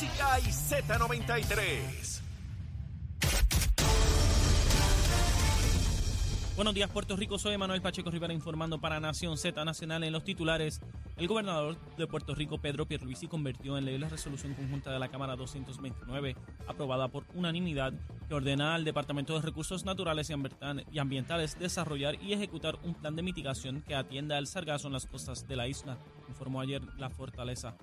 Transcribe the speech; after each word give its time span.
música 0.00 0.40
y 0.40 0.44
Z93. 0.44 2.20
Buenos 6.56 6.74
días, 6.74 6.88
Puerto 6.88 7.16
Rico. 7.16 7.38
Soy 7.38 7.58
Manuel 7.58 7.82
Pacheco 7.82 8.10
Rivera 8.10 8.32
informando 8.32 8.80
para 8.80 8.98
Nación 8.98 9.36
Z 9.36 9.62
Nacional 9.62 10.02
en 10.04 10.12
los 10.14 10.24
titulares. 10.24 10.80
El 11.18 11.28
gobernador 11.28 11.76
de 11.98 12.06
Puerto 12.06 12.34
Rico, 12.34 12.56
Pedro 12.56 12.86
Pierluisi, 12.86 13.28
convirtió 13.28 13.76
en 13.76 13.84
ley 13.84 13.98
la 13.98 14.08
resolución 14.08 14.54
conjunta 14.54 14.90
de 14.90 14.98
la 14.98 15.08
Cámara 15.08 15.36
229, 15.36 16.34
aprobada 16.66 17.08
por 17.08 17.24
unanimidad, 17.34 17.92
que 18.26 18.34
ordena 18.34 18.74
al 18.74 18.84
Departamento 18.84 19.34
de 19.34 19.42
Recursos 19.42 19.84
Naturales 19.84 20.30
y 20.30 20.98
Ambientales 20.98 21.58
desarrollar 21.58 22.14
y 22.22 22.32
ejecutar 22.32 22.78
un 22.84 22.94
plan 22.94 23.16
de 23.16 23.22
mitigación 23.22 23.82
que 23.82 23.94
atienda 23.94 24.38
al 24.38 24.46
sargazo 24.46 24.86
en 24.86 24.94
las 24.94 25.04
costas 25.04 25.46
de 25.46 25.56
la 25.56 25.68
isla, 25.68 25.98
informó 26.26 26.62
ayer 26.62 26.80
la 26.96 27.10
Fortaleza. 27.10 27.76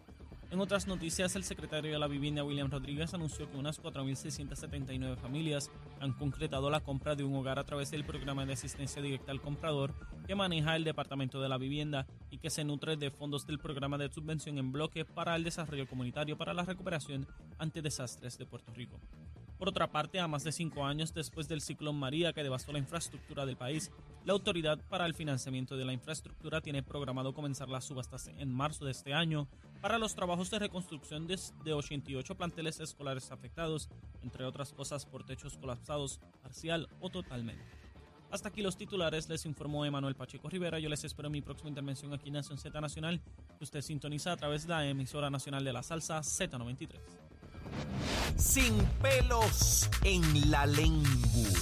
En 0.49 0.61
otras 0.61 0.87
noticias, 0.87 1.35
el 1.35 1.43
secretario 1.43 1.91
de 1.91 1.99
la 1.99 2.07
Vivienda, 2.07 2.41
William 2.41 2.71
Rodríguez, 2.71 3.13
anunció 3.13 3.51
que 3.51 3.57
unas 3.57 3.83
4.679 3.83 5.17
familias 5.17 5.69
han 5.99 6.13
concretado 6.13 6.69
la 6.69 6.79
compra 6.79 7.15
de 7.15 7.25
un 7.25 7.35
hogar 7.35 7.59
a 7.59 7.65
través 7.65 7.91
del 7.91 8.05
programa 8.05 8.45
de 8.45 8.53
asistencia 8.53 9.01
directa 9.01 9.33
al 9.33 9.41
comprador 9.41 9.93
que 10.25 10.35
maneja 10.35 10.77
el 10.77 10.85
Departamento 10.85 11.41
de 11.41 11.49
la 11.49 11.57
Vivienda 11.57 12.07
y 12.31 12.37
que 12.37 12.49
se 12.49 12.63
nutre 12.63 12.95
de 12.95 13.11
fondos 13.11 13.45
del 13.45 13.59
programa 13.59 13.97
de 13.97 14.09
subvención 14.09 14.57
en 14.57 14.71
bloque 14.71 15.03
para 15.03 15.35
el 15.35 15.43
desarrollo 15.43 15.85
comunitario 15.85 16.37
para 16.37 16.53
la 16.53 16.63
recuperación 16.63 17.27
ante 17.57 17.81
desastres 17.81 18.37
de 18.37 18.45
Puerto 18.45 18.73
Rico. 18.73 19.01
Por 19.57 19.67
otra 19.67 19.91
parte, 19.91 20.19
a 20.19 20.27
más 20.27 20.45
de 20.45 20.53
cinco 20.53 20.85
años 20.85 21.13
después 21.13 21.49
del 21.49 21.61
ciclón 21.61 21.97
María 21.97 22.31
que 22.31 22.43
devastó 22.43 22.71
la 22.71 22.79
infraestructura 22.79 23.45
del 23.45 23.57
país, 23.57 23.91
la 24.27 24.33
Autoridad 24.33 24.77
para 24.89 25.05
el 25.05 25.13
Financiamiento 25.13 25.77
de 25.77 25.85
la 25.85 25.93
Infraestructura 25.93 26.59
tiene 26.59 26.83
programado 26.83 27.33
comenzar 27.33 27.69
las 27.69 27.85
subastas 27.85 28.27
en 28.27 28.53
marzo 28.53 28.83
de 28.83 28.91
este 28.91 29.13
año 29.13 29.47
para 29.79 29.97
los 29.97 30.15
trabajos 30.15 30.51
de 30.51 30.59
reconstrucción 30.59 31.27
de, 31.27 31.73
88 31.73 32.35
planteles 32.35 32.81
escolares 32.81 33.31
afectados, 33.31 33.87
entre 34.21 34.43
otras 34.43 34.73
cosas 34.73 35.05
por 35.05 35.23
techos 35.23 35.55
colapsados 35.55 36.19
parcial 36.43 36.89
o 36.99 37.09
totalmente. 37.09 37.63
Hasta 38.29 38.49
aquí 38.49 38.61
los 38.61 38.75
titulares, 38.75 39.29
les 39.29 39.45
informó 39.45 39.85
Emanuel 39.85 40.15
Pacheco 40.15 40.49
Rivera. 40.49 40.77
Yo 40.77 40.89
les 40.89 41.05
espero 41.05 41.27
en 41.27 41.31
mi 41.31 41.41
próxima 41.41 41.69
intervención 41.69 42.13
aquí 42.13 42.27
en 42.27 42.33
Nación 42.33 42.57
Z 42.57 42.81
Nacional, 42.81 43.21
que 43.57 43.63
usted 43.63 43.81
sintoniza 43.81 44.33
a 44.33 44.37
través 44.37 44.63
de 44.63 44.73
la 44.73 44.85
emisora 44.85 45.29
nacional 45.29 45.63
de 45.63 45.71
la 45.71 45.83
salsa 45.83 46.19
Z93 46.19 46.99
sin 48.37 48.77
pelos 49.01 49.89
en 50.03 50.51
la 50.51 50.65
lengua. 50.65 51.07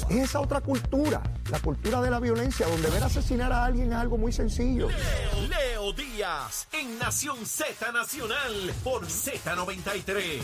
Es 0.09 0.29
esa 0.29 0.41
otra 0.41 0.61
cultura, 0.61 1.21
la 1.49 1.59
cultura 1.59 2.01
de 2.01 2.11
la 2.11 2.19
violencia, 2.19 2.67
donde 2.67 2.89
ver 2.89 3.03
asesinar 3.03 3.51
a 3.51 3.65
alguien 3.65 3.91
es 3.91 3.97
algo 3.97 4.17
muy 4.17 4.31
sencillo. 4.31 4.89
Leo, 4.89 5.47
Leo 5.47 5.93
Díaz, 5.93 6.67
en 6.73 6.99
Nación 6.99 7.45
Z 7.45 7.91
Nacional, 7.91 8.73
por 8.83 9.05
Z93. 9.05 10.41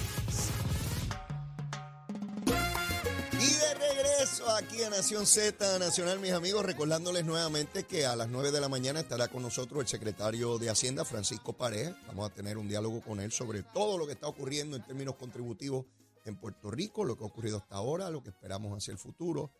Y 3.34 3.54
de 3.54 3.74
regreso 3.74 4.50
aquí 4.56 4.84
a 4.84 4.90
Nación 4.90 5.26
Z 5.26 5.80
Nacional, 5.80 6.20
mis 6.20 6.32
amigos, 6.32 6.66
recordándoles 6.66 7.26
nuevamente 7.26 7.84
que 7.84 8.06
a 8.06 8.16
las 8.16 8.30
9 8.30 8.52
de 8.52 8.62
la 8.62 8.70
mañana 8.70 9.00
estará 9.00 9.28
con 9.28 9.42
nosotros 9.42 9.82
el 9.82 9.88
secretario 9.88 10.60
de 10.60 10.70
Hacienda, 10.70 11.04
Francisco 11.04 11.54
Pareja. 11.54 11.96
Vamos 12.08 12.30
a 12.30 12.34
tener 12.34 12.58
un 12.58 12.68
diálogo 12.68 13.02
con 13.02 13.20
él 13.20 13.32
sobre 13.32 13.64
todo 13.64 13.98
lo 13.98 14.06
que 14.06 14.14
está 14.14 14.28
ocurriendo 14.28 14.78
en 14.78 14.84
términos 14.84 15.16
contributivos 15.16 15.86
en 16.30 16.38
Puerto 16.38 16.72
Rico, 16.72 17.04
lo 17.04 17.18
que 17.18 17.24
ha 17.24 17.28
ocurrido 17.28 17.58
hasta 17.58 17.76
ahora, 17.76 18.10
lo 18.10 18.24
que 18.24 18.30
esperamos 18.30 18.78
hacia 18.78 18.92
el 18.92 18.98
futuro, 18.98 19.52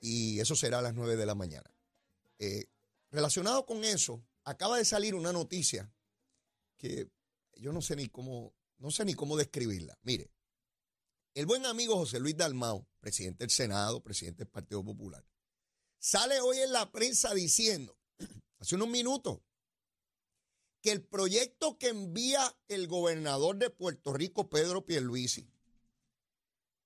y 0.00 0.40
eso 0.40 0.56
será 0.56 0.78
a 0.78 0.82
las 0.82 0.94
9 0.94 1.16
de 1.16 1.26
la 1.26 1.34
mañana. 1.34 1.70
Eh, 2.38 2.66
relacionado 3.10 3.66
con 3.66 3.84
eso, 3.84 4.22
acaba 4.44 4.78
de 4.78 4.84
salir 4.84 5.14
una 5.14 5.32
noticia 5.32 5.92
que 6.78 7.08
yo 7.56 7.72
no 7.72 7.82
sé 7.82 7.96
ni 7.96 8.08
cómo, 8.08 8.54
no 8.78 8.90
sé 8.90 9.04
ni 9.04 9.14
cómo 9.14 9.36
describirla. 9.36 9.98
Mire, 10.02 10.30
el 11.34 11.46
buen 11.46 11.66
amigo 11.66 11.96
José 11.96 12.18
Luis 12.18 12.36
Dalmau, 12.36 12.86
presidente 12.98 13.44
del 13.44 13.50
Senado, 13.50 14.02
presidente 14.02 14.38
del 14.38 14.48
Partido 14.48 14.82
Popular, 14.84 15.24
sale 15.98 16.40
hoy 16.40 16.58
en 16.58 16.72
la 16.72 16.90
prensa 16.90 17.34
diciendo, 17.34 17.96
hace 18.58 18.74
unos 18.74 18.88
minutos, 18.88 19.40
que 20.80 20.92
el 20.92 21.02
proyecto 21.02 21.76
que 21.78 21.88
envía 21.88 22.56
el 22.68 22.88
gobernador 22.88 23.56
de 23.58 23.70
Puerto 23.70 24.14
Rico, 24.14 24.48
Pedro 24.48 24.86
Pierluisi, 24.86 25.46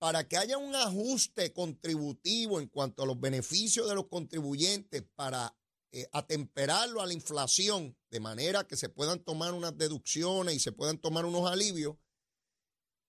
para 0.04 0.28
que 0.28 0.36
haya 0.36 0.58
un 0.58 0.76
ajuste 0.76 1.54
contributivo 1.54 2.60
en 2.60 2.68
cuanto 2.68 3.02
a 3.02 3.06
los 3.06 3.18
beneficios 3.18 3.88
de 3.88 3.94
los 3.94 4.08
contribuyentes 4.08 5.02
para 5.14 5.56
eh, 5.92 6.06
atemperarlo 6.12 7.00
a 7.00 7.06
la 7.06 7.14
inflación, 7.14 7.96
de 8.10 8.20
manera 8.20 8.66
que 8.66 8.76
se 8.76 8.90
puedan 8.90 9.24
tomar 9.24 9.54
unas 9.54 9.78
deducciones 9.78 10.56
y 10.56 10.60
se 10.60 10.72
puedan 10.72 10.98
tomar 10.98 11.24
unos 11.24 11.50
alivios 11.50 11.96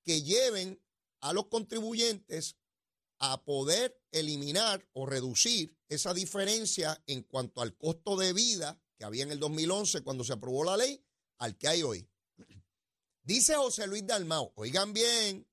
que 0.06 0.22
lleven 0.22 0.82
a 1.20 1.34
los 1.34 1.48
contribuyentes 1.48 2.56
a 3.20 3.44
poder 3.44 4.02
eliminar 4.12 4.88
o 4.94 5.06
reducir 5.06 5.78
esa 5.90 6.14
diferencia 6.14 7.04
en 7.08 7.24
cuanto 7.24 7.60
al 7.60 7.76
costo 7.76 8.16
de 8.16 8.32
vida 8.32 8.82
que 8.98 9.04
había 9.04 9.24
en 9.24 9.32
el 9.32 9.40
2011 9.42 10.02
cuando 10.02 10.24
se 10.24 10.32
aprobó 10.32 10.64
la 10.64 10.78
ley 10.78 11.04
al 11.40 11.58
que 11.58 11.68
hay 11.68 11.84
hoy. 11.84 12.10
Dice 13.22 13.56
José 13.56 13.86
Luis 13.86 14.08
Dalmao, 14.08 14.54
oigan 14.56 14.94
bien, 14.94 15.46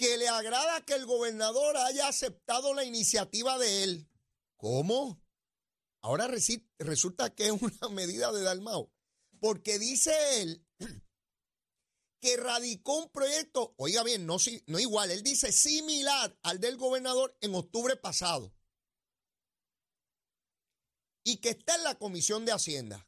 que 0.00 0.16
le 0.16 0.28
agrada 0.28 0.82
que 0.86 0.94
el 0.94 1.04
gobernador 1.04 1.76
haya 1.76 2.08
aceptado 2.08 2.72
la 2.72 2.84
iniciativa 2.84 3.58
de 3.58 3.84
él. 3.84 4.08
¿Cómo? 4.56 5.22
Ahora 6.00 6.26
resulta 6.78 7.34
que 7.34 7.48
es 7.48 7.52
una 7.52 7.88
medida 7.90 8.32
de 8.32 8.40
Dalmao. 8.40 8.90
Porque 9.40 9.78
dice 9.78 10.40
él 10.40 10.66
que 12.22 12.38
radicó 12.38 12.96
un 12.96 13.10
proyecto, 13.10 13.74
oiga 13.76 14.02
bien, 14.02 14.24
no, 14.24 14.38
no 14.68 14.78
igual, 14.78 15.10
él 15.10 15.22
dice 15.22 15.52
similar 15.52 16.34
al 16.44 16.60
del 16.60 16.78
gobernador 16.78 17.36
en 17.42 17.54
octubre 17.54 17.94
pasado. 17.96 18.54
Y 21.24 21.42
que 21.42 21.50
está 21.50 21.74
en 21.74 21.84
la 21.84 21.96
Comisión 21.96 22.46
de 22.46 22.52
Hacienda. 22.52 23.06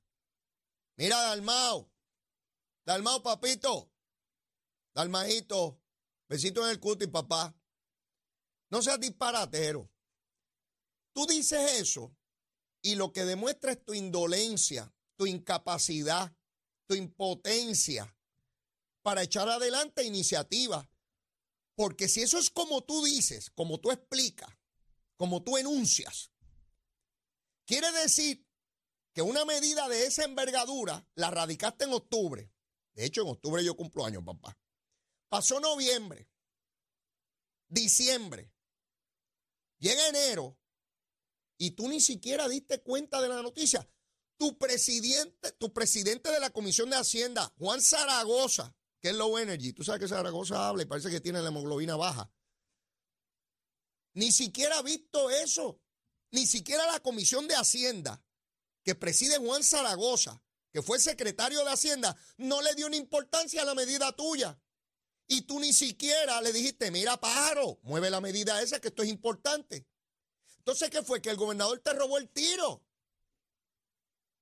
Mira, 0.98 1.18
Dalmao, 1.22 1.90
Dalmao, 2.84 3.22
papito, 3.22 3.90
Dalmajito, 4.92 5.81
Besito 6.32 6.64
en 6.64 6.70
el 6.70 6.80
cuti, 6.80 7.08
papá. 7.08 7.54
No 8.70 8.80
seas 8.80 8.98
disparatero. 8.98 9.92
Tú 11.12 11.26
dices 11.26 11.72
eso 11.72 12.16
y 12.80 12.94
lo 12.94 13.12
que 13.12 13.26
demuestra 13.26 13.72
es 13.72 13.84
tu 13.84 13.92
indolencia, 13.92 14.90
tu 15.18 15.26
incapacidad, 15.26 16.34
tu 16.86 16.94
impotencia 16.94 18.16
para 19.02 19.22
echar 19.22 19.46
adelante 19.50 20.04
iniciativas. 20.04 20.88
Porque 21.74 22.08
si 22.08 22.22
eso 22.22 22.38
es 22.38 22.48
como 22.48 22.80
tú 22.80 23.04
dices, 23.04 23.50
como 23.50 23.78
tú 23.78 23.90
explicas, 23.90 24.48
como 25.18 25.42
tú 25.42 25.58
enuncias, 25.58 26.32
quiere 27.66 27.92
decir 27.92 28.42
que 29.12 29.20
una 29.20 29.44
medida 29.44 29.86
de 29.90 30.06
esa 30.06 30.24
envergadura 30.24 31.06
la 31.14 31.30
radicaste 31.30 31.84
en 31.84 31.92
octubre. 31.92 32.50
De 32.94 33.04
hecho, 33.04 33.20
en 33.20 33.28
octubre 33.28 33.62
yo 33.62 33.76
cumplo 33.76 34.06
años, 34.06 34.24
papá. 34.24 34.56
Pasó 35.32 35.60
noviembre, 35.60 36.28
diciembre, 37.66 38.52
llega 39.78 40.08
enero 40.08 40.58
y 41.56 41.70
tú 41.70 41.88
ni 41.88 42.02
siquiera 42.02 42.46
diste 42.50 42.82
cuenta 42.82 43.18
de 43.22 43.30
la 43.30 43.40
noticia. 43.40 43.90
Tu 44.36 44.58
presidente, 44.58 45.52
tu 45.52 45.72
presidente 45.72 46.30
de 46.30 46.38
la 46.38 46.50
Comisión 46.50 46.90
de 46.90 46.96
Hacienda, 46.96 47.50
Juan 47.56 47.80
Zaragoza, 47.80 48.76
que 49.00 49.08
es 49.08 49.14
Low 49.14 49.38
Energy, 49.38 49.72
tú 49.72 49.82
sabes 49.82 50.02
que 50.02 50.08
Zaragoza 50.08 50.68
habla 50.68 50.82
y 50.82 50.86
parece 50.86 51.08
que 51.08 51.22
tiene 51.22 51.40
la 51.40 51.48
hemoglobina 51.48 51.96
baja. 51.96 52.30
Ni 54.12 54.32
siquiera 54.32 54.80
ha 54.80 54.82
visto 54.82 55.30
eso. 55.30 55.80
Ni 56.30 56.46
siquiera 56.46 56.84
la 56.92 57.00
Comisión 57.00 57.48
de 57.48 57.54
Hacienda, 57.54 58.22
que 58.84 58.94
preside 58.94 59.38
Juan 59.38 59.64
Zaragoza, 59.64 60.42
que 60.70 60.82
fue 60.82 60.98
secretario 60.98 61.64
de 61.64 61.70
Hacienda, 61.70 62.14
no 62.36 62.60
le 62.60 62.74
dio 62.74 62.86
una 62.86 62.96
importancia 62.96 63.62
a 63.62 63.64
la 63.64 63.74
medida 63.74 64.14
tuya. 64.14 64.60
Y 65.32 65.40
tú 65.40 65.58
ni 65.58 65.72
siquiera 65.72 66.42
le 66.42 66.52
dijiste, 66.52 66.90
mira, 66.90 67.18
pájaro, 67.18 67.78
mueve 67.84 68.10
la 68.10 68.20
medida 68.20 68.60
esa, 68.60 68.82
que 68.82 68.88
esto 68.88 69.02
es 69.02 69.08
importante. 69.08 69.86
Entonces, 70.58 70.90
¿qué 70.90 71.02
fue? 71.02 71.22
Que 71.22 71.30
el 71.30 71.38
gobernador 71.38 71.78
te 71.78 71.94
robó 71.94 72.18
el 72.18 72.28
tiro. 72.28 72.84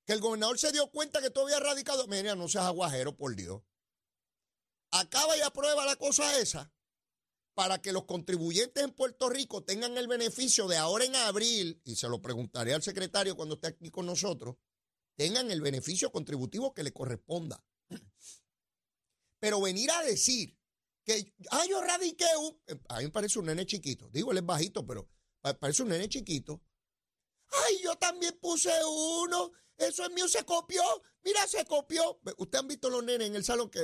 Que 0.05 0.11
el 0.11 0.19
gobernador 0.19 0.59
se 0.59 0.73
dio 0.73 0.91
cuenta 0.91 1.21
que 1.21 1.29
tú 1.29 1.39
habías 1.39 1.61
radicado. 1.61 2.07
Mira, 2.07 2.35
no 2.35 2.49
seas 2.49 2.65
aguajero, 2.65 3.15
por 3.15 3.33
Dios. 3.37 3.61
Acaba 4.89 5.37
y 5.37 5.39
aprueba 5.39 5.85
la 5.85 5.95
cosa 5.95 6.37
esa 6.39 6.69
para 7.53 7.81
que 7.81 7.93
los 7.93 8.03
contribuyentes 8.03 8.83
en 8.83 8.91
Puerto 8.91 9.29
Rico 9.29 9.63
tengan 9.63 9.97
el 9.97 10.09
beneficio 10.09 10.67
de 10.67 10.75
ahora 10.75 11.05
en 11.05 11.15
abril, 11.15 11.81
y 11.85 11.95
se 11.95 12.09
lo 12.09 12.21
preguntaré 12.21 12.73
al 12.73 12.83
secretario 12.83 13.37
cuando 13.37 13.55
esté 13.55 13.67
aquí 13.67 13.89
con 13.91 14.05
nosotros, 14.05 14.57
tengan 15.15 15.51
el 15.51 15.61
beneficio 15.61 16.11
contributivo 16.11 16.73
que 16.73 16.83
le 16.83 16.91
corresponda. 16.91 17.63
Pero 19.39 19.61
venir 19.61 19.89
a 19.91 20.03
decir 20.03 20.60
que, 21.03 21.33
ah, 21.51 21.65
yo 21.69 21.81
radiqué 21.81 22.25
un, 22.39 22.61
a 22.89 22.99
mí 22.99 23.05
me 23.05 23.11
parece 23.11 23.39
un 23.39 23.45
nene 23.45 23.65
chiquito, 23.65 24.09
digo, 24.09 24.31
él 24.31 24.37
es 24.37 24.45
bajito, 24.45 24.85
pero 24.85 25.09
parece 25.59 25.83
un 25.83 25.89
nene 25.89 26.07
chiquito. 26.07 26.61
Ay, 27.67 27.81
yo 27.83 27.95
también 27.97 28.37
puse 28.39 28.71
uno 28.85 29.51
eso 29.81 30.05
es 30.05 30.11
mío, 30.11 30.27
se 30.27 30.45
copió, 30.45 30.83
mira, 31.23 31.47
se 31.47 31.65
copió. 31.65 32.19
Ustedes 32.37 32.61
han 32.61 32.67
visto 32.67 32.89
los 32.89 33.03
nenes 33.03 33.27
en 33.27 33.35
el 33.35 33.43
salón 33.43 33.69
que 33.69 33.81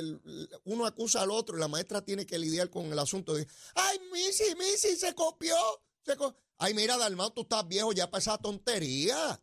uno 0.66 0.86
acusa 0.86 1.22
al 1.24 1.31
otro 1.31 1.58
y 1.58 1.60
la 1.60 1.68
maestra 1.68 2.06
tiene 2.06 2.25
que 2.25 2.38
lidiar 2.38 2.69
con 2.69 2.92
el 2.92 3.00
asunto 3.00 3.34
de, 3.34 3.48
ay, 3.74 4.00
Missy, 4.12 4.56
Missy, 4.56 4.96
se 4.96 5.16
copió. 5.16 5.56
ay, 6.60 6.74
mira, 6.75 6.98
Dalmau, 6.98 7.31
tú 7.31 7.42
estás 7.42 7.68
viejo 7.68 7.94
ya 7.94 8.10
para 8.12 8.22
esa 8.22 8.38
tontería. 8.38 9.42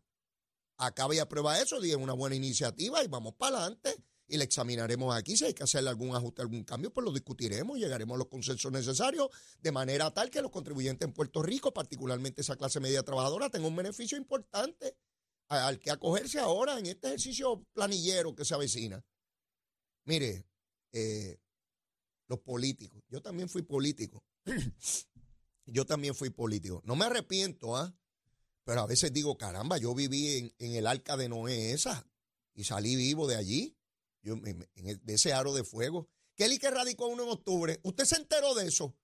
Acaba 0.77 1.15
y 1.15 1.19
aprueba 1.19 1.61
eso, 1.61 1.81
dije, 1.81 1.97
una 1.97 2.13
buena 2.13 2.37
iniciativa 2.37 3.03
y 3.03 3.09
vamos 3.09 3.35
para 3.35 3.59
adelante 3.59 3.97
y 4.35 4.37
le 4.37 4.45
examinaremos 4.45 5.15
aquí. 5.15 5.37
Si 5.37 5.45
hay 5.45 5.55
que 5.55 5.63
hacerle 5.63 5.91
algún 5.91 6.15
ajuste, 6.15 6.43
algún 6.43 6.65
cambio, 6.65 6.93
pues 6.93 7.05
lo 7.05 7.13
discutiremos, 7.13 7.79
llegaremos 7.79 8.17
a 8.17 8.19
los 8.19 8.27
consensos 8.27 8.71
necesarios 8.73 9.29
de 9.61 9.71
manera 9.71 10.13
tal 10.13 10.29
que 10.29 10.43
los 10.43 10.51
contribuyentes 10.51 11.07
en 11.07 11.15
Puerto 11.15 11.41
Rico, 11.41 11.73
particularmente 11.73 12.41
esa 12.41 12.57
clase 12.57 12.81
media 12.81 13.05
trabajadora, 13.05 13.49
tengan 13.49 13.69
un 13.69 13.77
beneficio 13.77 14.19
importante 14.19 14.97
al 15.47 15.79
que 15.79 15.93
acogerse 15.93 16.41
ahora 16.41 16.79
en 16.81 16.87
este 16.87 17.09
ejercicio 17.09 17.65
planillero 17.73 18.35
que 18.35 18.45
se 18.45 18.55
avecina. 18.55 19.05
Mire, 20.05 20.45
eh, 20.91 21.39
los 22.27 22.41
políticos, 22.41 23.05
yo 23.09 23.23
también 23.23 23.49
fui 23.49 23.63
político. 23.63 24.25
yo 25.67 25.87
también 25.87 26.17
fui 26.17 26.31
político. 26.31 26.83
No 26.85 26.97
me 26.97 27.05
arrepiento, 27.05 27.77
¿ah? 27.77 27.95
Pero 28.65 28.81
a 28.81 28.87
veces 28.87 29.13
digo, 29.13 29.37
caramba, 29.37 29.79
yo 29.79 29.95
viví 29.95 30.53
en 30.59 30.75
el 30.75 30.89
arca 30.89 31.17
de 31.17 31.29
Noé 31.29 31.71
esa 31.73 32.05
y 32.55 32.65
salí 32.65 32.97
vivo 32.97 33.29
de 33.29 33.37
allí 33.37 33.77
yo, 34.25 34.37
de 34.37 35.15
ese 35.15 35.33
aro 35.33 35.55
de 35.55 35.65
fuego. 35.65 36.09
Kelly 36.35 36.59
que 36.59 36.71
radicó 36.71 37.07
uno 37.07 37.25
en 37.25 37.29
octubre. 37.29 37.79
¿Usted 37.85 38.05
se 38.05 38.17
enteró 38.17 38.55
de 38.55 38.67
eso? 38.67 38.97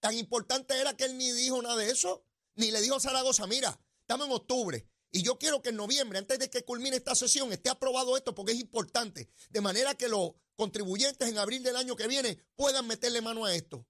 Tan 0.00 0.16
importante 0.16 0.80
era 0.80 0.96
que 0.96 1.04
él 1.04 1.16
ni 1.18 1.30
dijo 1.30 1.60
nada 1.62 1.76
de 1.76 1.90
eso, 1.90 2.26
ni 2.56 2.70
le 2.70 2.80
dijo 2.80 2.96
a 2.96 3.00
Zaragoza, 3.00 3.46
mira, 3.46 3.78
estamos 4.00 4.26
en 4.26 4.32
octubre 4.32 4.88
y 5.12 5.22
yo 5.22 5.38
quiero 5.38 5.60
que 5.60 5.68
en 5.68 5.76
noviembre, 5.76 6.18
antes 6.18 6.38
de 6.38 6.48
que 6.48 6.64
culmine 6.64 6.96
esta 6.96 7.14
sesión, 7.14 7.52
esté 7.52 7.68
aprobado 7.68 8.16
esto 8.16 8.34
porque 8.34 8.52
es 8.52 8.60
importante, 8.60 9.28
de 9.50 9.60
manera 9.60 9.94
que 9.94 10.08
los 10.08 10.32
contribuyentes 10.56 11.28
en 11.28 11.38
abril 11.38 11.62
del 11.62 11.76
año 11.76 11.96
que 11.96 12.08
viene 12.08 12.38
puedan 12.56 12.86
meterle 12.86 13.20
mano 13.20 13.44
a 13.44 13.54
esto. 13.54 13.86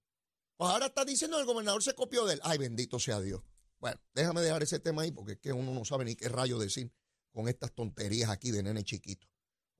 Pues 0.57 0.69
ahora 0.69 0.87
está 0.87 1.05
diciendo 1.05 1.39
el 1.39 1.45
gobernador 1.45 1.81
se 1.81 1.95
copió 1.95 2.25
de 2.25 2.35
él. 2.35 2.41
Ay, 2.43 2.57
bendito 2.57 2.99
sea 2.99 3.21
Dios. 3.21 3.41
Bueno, 3.79 3.99
déjame 4.13 4.41
dejar 4.41 4.61
ese 4.61 4.79
tema 4.79 5.03
ahí 5.03 5.11
porque 5.11 5.33
es 5.33 5.39
que 5.39 5.53
uno 5.53 5.73
no 5.73 5.85
sabe 5.85 6.05
ni 6.05 6.15
qué 6.15 6.27
rayo 6.29 6.59
decir 6.59 6.91
con 7.31 7.47
estas 7.47 7.73
tonterías 7.73 8.29
aquí 8.29 8.51
de 8.51 8.61
nene 8.61 8.83
chiquito 8.83 9.30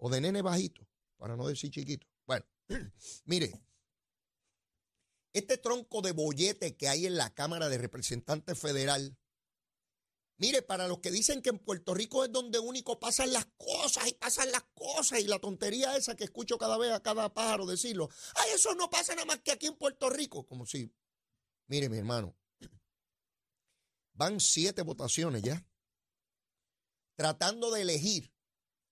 o 0.02 0.10
de 0.10 0.20
nene 0.20 0.42
bajito, 0.42 0.88
para 1.18 1.36
no 1.38 1.48
decir 1.48 1.70
chiquito. 1.70 2.08
Bueno, 2.26 2.44
mire, 3.26 3.64
este 5.32 5.58
tronco 5.58 6.02
de 6.02 6.12
bollete 6.12 6.76
que 6.76 6.90
hay 6.90 7.06
en 7.06 7.16
la 7.16 7.34
Cámara 7.34 7.70
de 7.70 7.78
Representantes 7.78 8.58
Federal, 8.58 9.16
mire, 10.38 10.64
para 10.64 10.88
los 10.88 11.00
que 11.00 11.12
dicen 11.12 11.44
que 11.44 11.52
en 11.52 11.60
Puerto 11.60 11.94
Rico 11.94 12.26
es 12.26 12.32
donde 12.32 12.58
único 12.58 13.00
pasan 13.00 13.32
las 13.32 13.46
cosas 13.58 14.08
y 14.08 14.14
pasan 14.16 14.52
las 14.52 14.64
cosas 14.74 15.20
y 15.20 15.28
la 15.28 15.38
tontería 15.38 15.96
esa 15.96 16.16
que 16.16 16.24
escucho 16.24 16.58
cada 16.58 16.80
vez 16.80 16.92
a 16.92 17.04
cada 17.04 17.32
pájaro 17.32 17.68
decirlo, 17.68 18.10
ay, 18.36 18.50
eso 18.56 18.74
no 18.74 18.90
pasa 18.90 19.14
nada 19.14 19.26
más 19.26 19.42
que 19.42 19.52
aquí 19.52 19.68
en 19.68 19.78
Puerto 19.78 20.10
Rico, 20.10 20.48
como 20.48 20.66
si, 20.66 20.92
mire 21.68 21.90
mi 21.90 22.00
hermano, 22.00 22.36
van 24.14 24.40
siete 24.40 24.82
votaciones 24.82 25.44
ya, 25.44 25.64
tratando 27.16 27.70
de 27.70 27.82
elegir 27.82 28.34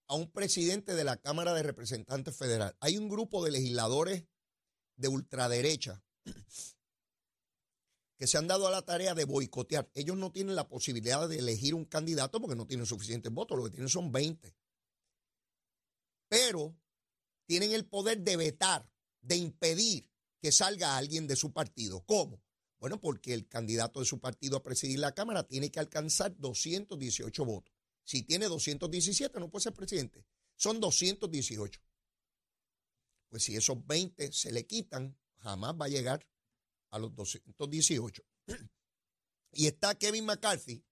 a 0.09 0.15
un 0.15 0.29
presidente 0.31 0.95
de 0.95 1.03
la 1.03 1.17
Cámara 1.17 1.53
de 1.53 1.61
Representantes 1.63 2.35
Federal. 2.35 2.75
Hay 2.79 2.97
un 2.97 3.07
grupo 3.09 3.45
de 3.45 3.51
legisladores 3.51 4.25
de 4.97 5.07
ultraderecha 5.07 6.03
que 8.17 8.27
se 8.27 8.37
han 8.37 8.47
dado 8.47 8.67
a 8.67 8.71
la 8.71 8.81
tarea 8.81 9.13
de 9.13 9.25
boicotear. 9.25 9.89
Ellos 9.93 10.17
no 10.17 10.31
tienen 10.31 10.55
la 10.55 10.67
posibilidad 10.67 11.29
de 11.29 11.37
elegir 11.37 11.75
un 11.75 11.85
candidato 11.85 12.41
porque 12.41 12.55
no 12.55 12.65
tienen 12.65 12.87
suficientes 12.87 13.31
votos, 13.31 13.57
lo 13.57 13.63
que 13.65 13.69
tienen 13.69 13.87
son 13.87 14.11
20. 14.11 14.53
Pero 16.27 16.75
tienen 17.45 17.71
el 17.71 17.85
poder 17.85 18.21
de 18.21 18.35
vetar, 18.35 18.91
de 19.21 19.35
impedir 19.35 20.09
que 20.41 20.51
salga 20.51 20.97
alguien 20.97 21.27
de 21.27 21.35
su 21.35 21.53
partido. 21.53 22.03
¿Cómo? 22.05 22.41
Bueno, 22.79 22.99
porque 22.99 23.33
el 23.33 23.47
candidato 23.47 23.99
de 23.99 24.07
su 24.07 24.19
partido 24.19 24.57
a 24.57 24.63
presidir 24.63 24.99
la 24.99 25.13
Cámara 25.13 25.43
tiene 25.43 25.69
que 25.69 25.79
alcanzar 25.79 26.35
218 26.37 27.45
votos. 27.45 27.78
Si 28.09 28.23
tiene 28.23 28.47
217, 28.47 29.39
no 29.39 29.51
puede 29.51 29.65
ser 29.65 29.73
presidente. 29.75 30.25
Son 30.55 30.79
218. 30.79 31.79
Pues 33.29 33.43
si 33.43 33.55
esos 33.55 33.85
20 33.85 34.31
se 34.31 34.51
le 34.51 34.65
quitan, 34.65 35.15
jamás 35.37 35.75
va 35.79 35.85
a 35.85 35.89
llegar 35.89 36.27
a 36.89 36.97
los 36.97 37.13
218. 37.15 38.23
Y 39.51 39.67
está 39.67 39.93
Kevin 39.93 40.25
McCarthy, 40.25 40.83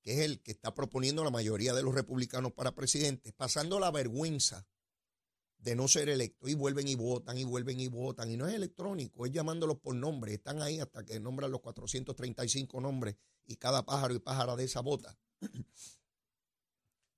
que 0.00 0.14
es 0.14 0.20
el 0.20 0.40
que 0.40 0.52
está 0.52 0.72
proponiendo 0.74 1.22
la 1.22 1.30
mayoría 1.30 1.74
de 1.74 1.82
los 1.82 1.94
republicanos 1.94 2.52
para 2.52 2.74
presidente, 2.74 3.34
pasando 3.34 3.78
la 3.78 3.90
vergüenza 3.90 4.66
de 5.58 5.76
no 5.76 5.86
ser 5.86 6.08
electo. 6.08 6.48
Y 6.48 6.54
vuelven 6.54 6.88
y 6.88 6.94
votan, 6.94 7.36
y 7.36 7.44
vuelven 7.44 7.78
y 7.78 7.88
votan. 7.88 8.30
Y 8.30 8.38
no 8.38 8.48
es 8.48 8.54
electrónico, 8.54 9.26
es 9.26 9.32
llamándolos 9.32 9.80
por 9.80 9.94
nombre. 9.94 10.32
Están 10.32 10.62
ahí 10.62 10.80
hasta 10.80 11.04
que 11.04 11.20
nombran 11.20 11.50
los 11.50 11.60
435 11.60 12.80
nombres 12.80 13.16
y 13.44 13.56
cada 13.56 13.84
pájaro 13.84 14.14
y 14.14 14.18
pájara 14.18 14.56
de 14.56 14.64
esa 14.64 14.80
bota. 14.80 15.18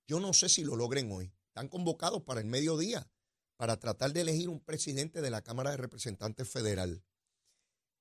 Yo 0.07 0.21
no 0.21 0.33
sé 0.33 0.47
si 0.47 0.63
lo 0.63 0.75
logren 0.75 1.11
hoy. 1.11 1.33
Están 1.47 1.67
convocados 1.67 2.23
para 2.23 2.39
el 2.39 2.47
mediodía 2.47 3.09
para 3.57 3.77
tratar 3.77 4.13
de 4.13 4.21
elegir 4.21 4.49
un 4.49 4.61
presidente 4.61 5.21
de 5.21 5.29
la 5.29 5.41
Cámara 5.41 5.71
de 5.71 5.77
Representantes 5.77 6.47
Federal. 6.47 7.03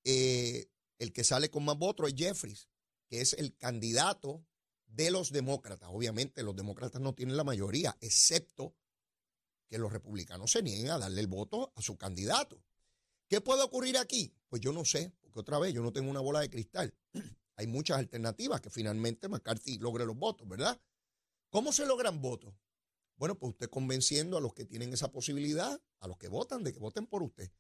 Eh, 0.05 0.70
el 0.99 1.12
que 1.12 1.25
sale 1.25 1.50
con 1.50 1.64
más 1.64 1.76
votos 1.76 2.08
es 2.08 2.14
Jeffries, 2.17 2.69
que 3.08 3.20
es 3.20 3.32
el 3.32 3.56
candidato 3.56 4.47
de 4.87 5.11
los 5.11 5.32
demócratas. 5.32 5.88
Obviamente 5.93 6.43
los 6.43 6.55
demócratas 6.55 7.00
no 7.00 7.14
tienen 7.14 7.37
la 7.37 7.44
mayoría, 7.44 7.97
excepto 8.00 8.76
que 9.69 9.79
los 9.79 9.93
republicanos 9.93 10.52
se 10.52 10.62
nieguen 10.62 10.91
a 10.91 10.99
darle 10.99 11.23
el 11.23 11.26
voto 11.26 11.73
a 11.75 11.82
su 11.82 11.97
candidato. 11.97 12.62
¿Qué 13.29 13.41
puede 13.41 13.62
ocurrir 13.62 13.99
aquí? 13.99 14.32
Pues 14.49 14.62
yo 14.62 14.73
no 14.73 14.85
sé, 14.85 15.12
porque 15.20 15.41
otra 15.41 15.59
vez 15.59 15.75
yo 15.75 15.82
no 15.82 15.93
tengo 15.93 16.11
una 16.11 16.20
bola 16.20 16.41
de 16.41 16.50
cristal. 16.50 16.94
Hay 17.56 17.67
muchas 17.67 17.99
alternativas 17.99 18.61
que 18.61 18.70
finalmente 18.70 19.29
McCarthy 19.29 19.79
logre 19.79 20.06
los 20.06 20.17
votos, 20.17 20.47
¿verdad? 20.47 20.81
¿Cómo 21.51 21.73
se 21.73 21.87
logran 21.87 22.21
votos? 22.21 22.55
Bueno, 23.17 23.39
pues 23.39 23.53
usted 23.53 23.71
convenciendo 23.71 24.37
a 24.37 24.41
los 24.41 24.53
que 24.53 24.65
tienen 24.65 24.93
esa 24.93 25.11
posibilidad, 25.11 25.81
a 26.01 26.09
los 26.09 26.19
que 26.19 26.29
votan, 26.29 26.65
de 26.65 26.73
que 26.73 26.79
voten 26.79 27.07
por 27.07 27.23
usted. 27.23 27.51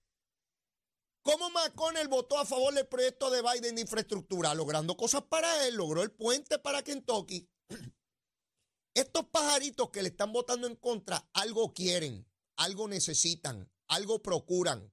¿Cómo 1.22 1.50
McConnell 1.50 2.08
votó 2.08 2.38
a 2.38 2.46
favor 2.46 2.72
del 2.74 2.86
proyecto 2.86 3.30
de 3.30 3.42
Biden 3.42 3.74
de 3.74 3.80
infraestructura? 3.80 4.54
Logrando 4.54 4.96
cosas 4.96 5.22
para 5.22 5.66
él, 5.66 5.74
logró 5.74 6.02
el 6.02 6.12
puente 6.12 6.58
para 6.58 6.84
Kentucky. 6.84 7.48
Estos 8.94 9.26
pajaritos 9.26 9.90
que 9.90 10.02
le 10.02 10.10
están 10.10 10.32
votando 10.32 10.66
en 10.66 10.76
contra, 10.76 11.28
algo 11.32 11.74
quieren, 11.74 12.30
algo 12.56 12.86
necesitan, 12.86 13.68
algo 13.88 14.22
procuran, 14.22 14.92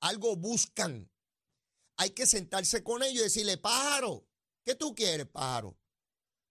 algo 0.00 0.34
buscan. 0.34 1.10
Hay 1.96 2.10
que 2.10 2.26
sentarse 2.26 2.82
con 2.82 3.02
ellos 3.02 3.20
y 3.20 3.24
decirle, 3.24 3.56
pájaro, 3.56 4.26
¿qué 4.64 4.74
tú 4.74 4.94
quieres, 4.94 5.26
pájaro? 5.26 5.78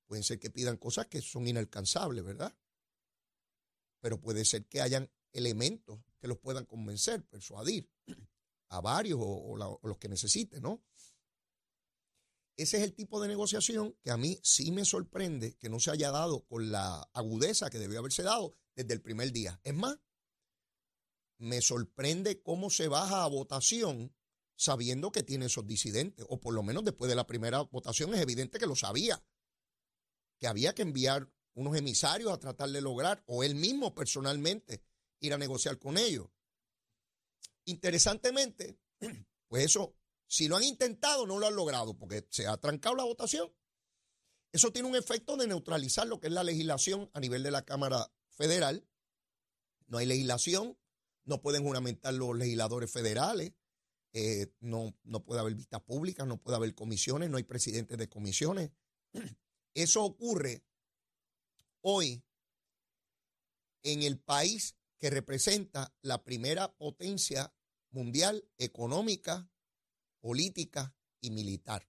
Pueden 0.10 0.24
ser 0.24 0.40
que 0.40 0.50
pidan 0.50 0.78
cosas 0.78 1.06
que 1.06 1.22
son 1.22 1.48
inalcanzables, 1.48 2.24
¿verdad? 2.24 2.58
Pero 4.02 4.20
puede 4.20 4.44
ser 4.44 4.66
que 4.66 4.82
hayan 4.82 5.12
elementos 5.34 6.00
que 6.20 6.28
los 6.28 6.40
puedan 6.40 6.66
convencer, 6.66 7.24
persuadir 7.28 7.88
a 8.70 8.82
varios 8.82 9.20
o, 9.22 9.56
los 9.56 9.98
que 10.00 10.10
necesiten, 10.10 10.64
¿no? 10.64 10.84
Ese 12.58 12.78
es 12.78 12.84
el 12.84 12.96
tipo 12.96 13.22
de 13.22 13.28
negociación 13.28 13.96
que 14.02 14.10
a 14.10 14.18
mí 14.18 14.40
sí 14.42 14.72
me 14.72 14.84
sorprende 14.84 15.56
que 15.58 15.70
no 15.70 15.80
se 15.80 15.92
haya 15.92 16.10
dado 16.10 16.44
con 16.48 16.72
la 16.72 17.02
agudeza 17.14 17.70
que 17.70 17.78
debió 17.78 18.00
haberse 18.00 18.24
dado 18.24 18.58
desde 18.76 18.96
el 18.96 19.02
primer 19.02 19.32
día. 19.32 19.62
Es 19.64 19.76
más, 19.76 20.00
me 21.38 21.62
sorprende 21.62 22.42
cómo 22.42 22.72
se 22.72 22.88
baja 22.88 23.24
a 23.24 23.28
votación 23.28 24.12
sabiendo 24.56 25.12
que 25.12 25.22
tiene 25.22 25.46
esos 25.46 25.68
disidentes, 25.68 26.26
o 26.28 26.42
por 26.42 26.56
lo 26.56 26.64
menos 26.64 26.84
después 26.84 27.10
de 27.10 27.16
la 27.16 27.28
primera 27.28 27.62
votación 27.62 28.16
es 28.16 28.22
evidente 28.22 28.58
que 28.58 28.66
lo 28.66 28.76
sabía 28.76 29.24
que 30.40 30.48
había 30.48 30.74
que 30.74 30.82
enviar 30.82 31.30
unos 31.54 31.76
emisarios 31.76 32.32
a 32.32 32.40
tratar 32.40 32.70
de 32.70 32.82
lograr, 32.82 33.24
o 33.28 33.44
él 33.44 33.56
mismo 33.56 33.94
personalmente 33.94 34.82
ir 35.20 35.34
a 35.34 35.38
negociar 35.38 35.78
con 35.78 35.98
ellos. 35.98 36.30
Interesantemente, 37.66 38.80
pues 39.48 39.66
eso, 39.66 39.96
si 40.26 40.48
lo 40.48 40.56
han 40.56 40.64
intentado, 40.64 41.28
no 41.28 41.38
lo 41.38 41.48
han 41.48 41.56
logrado, 41.56 41.98
porque 41.98 42.26
se 42.30 42.48
ha 42.48 42.58
trancado 42.58 42.96
la 42.96 43.04
votación. 43.04 43.54
Eso 44.52 44.72
tiene 44.72 44.88
un 44.88 44.96
efecto 44.96 45.38
de 45.38 45.48
neutralizar 45.48 46.08
lo 46.08 46.20
que 46.20 46.28
es 46.28 46.34
la 46.34 46.44
legislación 46.44 47.10
a 47.14 47.20
nivel 47.20 47.44
de 47.44 47.52
la 47.52 47.66
Cámara 47.66 48.12
Federal. 48.30 48.88
No 49.88 49.98
hay 49.98 50.06
legislación, 50.06 50.78
no 51.26 51.42
pueden 51.42 51.64
juramentar 51.64 52.14
los 52.14 52.36
legisladores 52.36 52.92
federales, 52.92 53.54
eh, 54.14 54.52
no, 54.60 54.96
no 55.04 55.24
puede 55.24 55.42
haber 55.42 55.54
vistas 55.54 55.82
públicas, 55.82 56.26
no 56.26 56.38
puede 56.38 56.56
haber 56.56 56.74
comisiones, 56.74 57.30
no 57.30 57.38
hay 57.38 57.44
presidentes 57.44 57.98
de 57.98 58.10
comisiones. 58.10 58.72
Eso 59.74 60.04
ocurre 60.04 60.64
hoy 61.82 62.24
en 63.84 64.04
el 64.04 64.20
país 64.20 64.76
que 64.98 65.10
representa 65.10 65.94
la 66.02 66.24
primera 66.24 66.76
potencia 66.76 67.54
mundial 67.92 68.48
económica, 68.58 69.50
política 70.20 70.96
y 71.22 71.32
militar. 71.32 71.88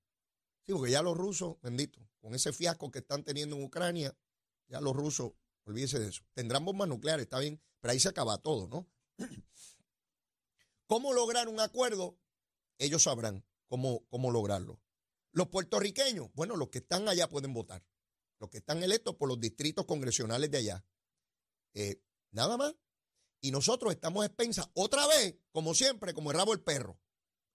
Sí, 0.65 0.73
porque 0.73 0.93
ya 0.93 1.03
los 1.03 1.17
rusos, 1.17 1.57
bendito, 1.63 2.01
con 2.21 2.35
ese 2.35 2.53
fiasco 2.53 2.91
que 2.91 3.01
están 3.01 3.25
teniendo 3.25 3.57
en 3.57 3.65
Ucrania, 3.65 4.17
ya 4.69 4.81
los 4.81 4.95
rusos 4.95 5.33
Olvídese 5.71 5.99
de 5.99 6.09
eso. 6.09 6.23
Tendrán 6.35 6.65
bombas 6.65 6.89
nucleares, 6.89 7.25
está 7.25 7.39
bien, 7.39 7.61
pero 7.81 7.93
ahí 7.93 8.01
se 8.01 8.09
acaba 8.09 8.39
todo, 8.39 8.67
¿no? 8.67 8.89
¿Cómo 10.87 11.13
lograr 11.13 11.49
un 11.49 11.61
acuerdo? 11.61 12.19
Ellos 12.79 13.05
sabrán 13.05 13.45
cómo, 13.69 14.05
cómo 14.09 14.31
lograrlo. 14.31 14.81
Los 15.33 15.49
puertorriqueños, 15.49 16.31
bueno, 16.35 16.57
los 16.57 16.69
que 16.69 16.79
están 16.79 17.09
allá 17.09 17.29
pueden 17.29 17.53
votar. 17.53 17.85
Los 18.39 18.51
que 18.51 18.59
están 18.59 18.83
electos 18.83 19.15
por 19.17 19.29
los 19.29 19.39
distritos 19.39 19.85
congresionales 19.85 20.51
de 20.51 20.59
allá. 20.59 20.85
Eh, 21.75 22.03
nada 22.33 22.57
más. 22.57 22.75
Y 23.41 23.51
nosotros 23.51 23.93
estamos 23.93 24.25
expensas 24.27 24.69
otra 24.75 25.07
vez, 25.07 25.37
como 25.53 25.75
siempre, 25.75 26.13
como 26.13 26.31
el 26.31 26.37
rabo 26.37 26.53
del 26.53 26.63
perro, 26.63 27.01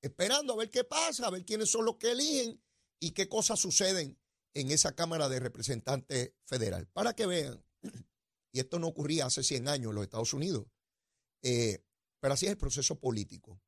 esperando 0.01 0.53
a 0.53 0.57
ver 0.57 0.69
qué 0.71 0.83
pasa, 0.83 1.27
a 1.27 1.29
ver 1.29 1.45
quiénes 1.45 1.69
son 1.69 1.85
los 1.85 1.97
que 1.97 2.11
eligen 2.11 2.61
y 2.99 3.11
qué 3.11 3.29
cosas 3.29 3.59
suceden 3.59 4.17
en 4.55 4.71
esa 4.71 4.95
Cámara 4.95 5.29
de 5.29 5.39
Representantes 5.39 6.33
Federal. 6.45 6.87
Para 6.87 7.13
que 7.13 7.27
vean, 7.27 7.63
y 8.51 8.59
esto 8.59 8.79
no 8.79 8.87
ocurría 8.87 9.27
hace 9.27 9.43
100 9.43 9.67
años 9.67 9.89
en 9.89 9.95
los 9.95 10.03
Estados 10.03 10.33
Unidos, 10.33 10.65
eh, 11.43 11.83
pero 12.19 12.33
así 12.33 12.47
es 12.47 12.53
el 12.53 12.57
proceso 12.57 12.99
político. 12.99 13.61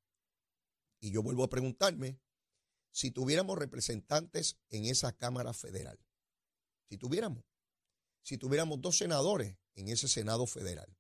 Y 1.00 1.12
yo 1.12 1.22
vuelvo 1.22 1.44
a 1.44 1.50
preguntarme, 1.50 2.20
si 2.98 3.12
tuviéramos 3.12 3.60
representantes 3.60 4.58
en 4.72 4.86
esa 4.86 5.12
Cámara 5.12 5.54
Federal, 5.54 6.00
si 6.89 6.98
tuviéramos, 6.98 7.44
si 8.24 8.39
tuviéramos 8.39 8.82
dos 8.82 8.98
senadores 8.98 9.56
en 9.75 9.89
ese 9.89 10.08
Senado 10.08 10.48
Federal, 10.48 10.98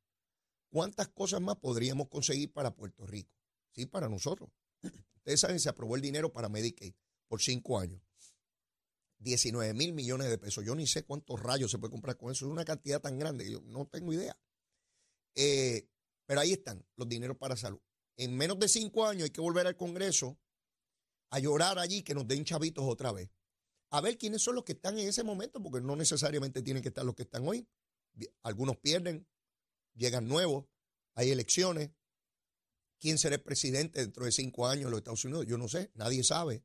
¿cuántas 0.69 1.07
cosas 1.07 1.41
más 1.41 1.55
podríamos 1.55 2.07
conseguir 2.07 2.53
para 2.53 2.75
Puerto 2.75 3.07
Rico? 3.07 3.33
Sí, 3.71 3.87
para 3.87 4.09
nosotros. 4.09 4.51
Ustedes 5.15 5.39
saben, 5.39 5.59
se 5.59 5.69
aprobó 5.69 5.95
el 5.95 6.03
dinero 6.03 6.31
para 6.31 6.49
Medicaid 6.49 6.93
por 7.27 7.41
cinco 7.41 7.79
años. 7.79 7.99
19 9.17 9.73
mil 9.73 9.93
millones 9.93 10.29
de 10.29 10.37
pesos. 10.37 10.63
Yo 10.63 10.75
ni 10.75 10.85
sé 10.85 11.01
cuántos 11.01 11.41
rayos 11.41 11.71
se 11.71 11.79
puede 11.79 11.89
comprar 11.89 12.15
con 12.15 12.31
eso. 12.31 12.45
Es 12.45 12.51
una 12.51 12.63
cantidad 12.63 13.01
tan 13.01 13.17
grande. 13.17 13.51
Yo 13.51 13.59
no 13.61 13.87
tengo 13.87 14.13
idea. 14.13 14.37
Eh, 15.33 15.89
pero 16.27 16.41
ahí 16.41 16.53
están 16.53 16.85
los 16.95 17.09
dineros 17.09 17.37
para 17.37 17.55
salud. 17.57 17.81
En 18.17 18.37
menos 18.37 18.59
de 18.59 18.67
cinco 18.67 19.07
años 19.07 19.23
hay 19.23 19.31
que 19.31 19.41
volver 19.41 19.65
al 19.65 19.75
Congreso 19.75 20.37
a 21.29 21.39
llorar 21.39 21.79
allí 21.79 22.03
que 22.03 22.15
nos 22.15 22.27
den 22.27 22.45
chavitos 22.45 22.85
otra 22.87 23.11
vez. 23.11 23.29
A 23.89 24.01
ver 24.01 24.17
quiénes 24.17 24.41
son 24.41 24.55
los 24.55 24.63
que 24.63 24.73
están 24.73 24.97
en 24.97 25.07
ese 25.07 25.23
momento, 25.23 25.61
porque 25.61 25.81
no 25.81 25.95
necesariamente 25.95 26.61
tienen 26.61 26.83
que 26.83 26.89
estar 26.89 27.05
los 27.05 27.15
que 27.15 27.23
están 27.23 27.47
hoy. 27.47 27.67
Algunos 28.43 28.77
pierden, 28.77 29.27
llegan 29.93 30.27
nuevos, 30.27 30.65
hay 31.15 31.31
elecciones. 31.31 31.91
¿Quién 32.99 33.17
será 33.17 33.35
el 33.35 33.43
presidente 33.43 33.99
dentro 33.99 34.25
de 34.25 34.31
cinco 34.31 34.67
años 34.67 34.85
en 34.85 34.91
los 34.91 34.99
Estados 34.99 35.23
Unidos? 35.25 35.45
Yo 35.47 35.57
no 35.57 35.67
sé, 35.67 35.91
nadie 35.93 36.23
sabe. 36.23 36.63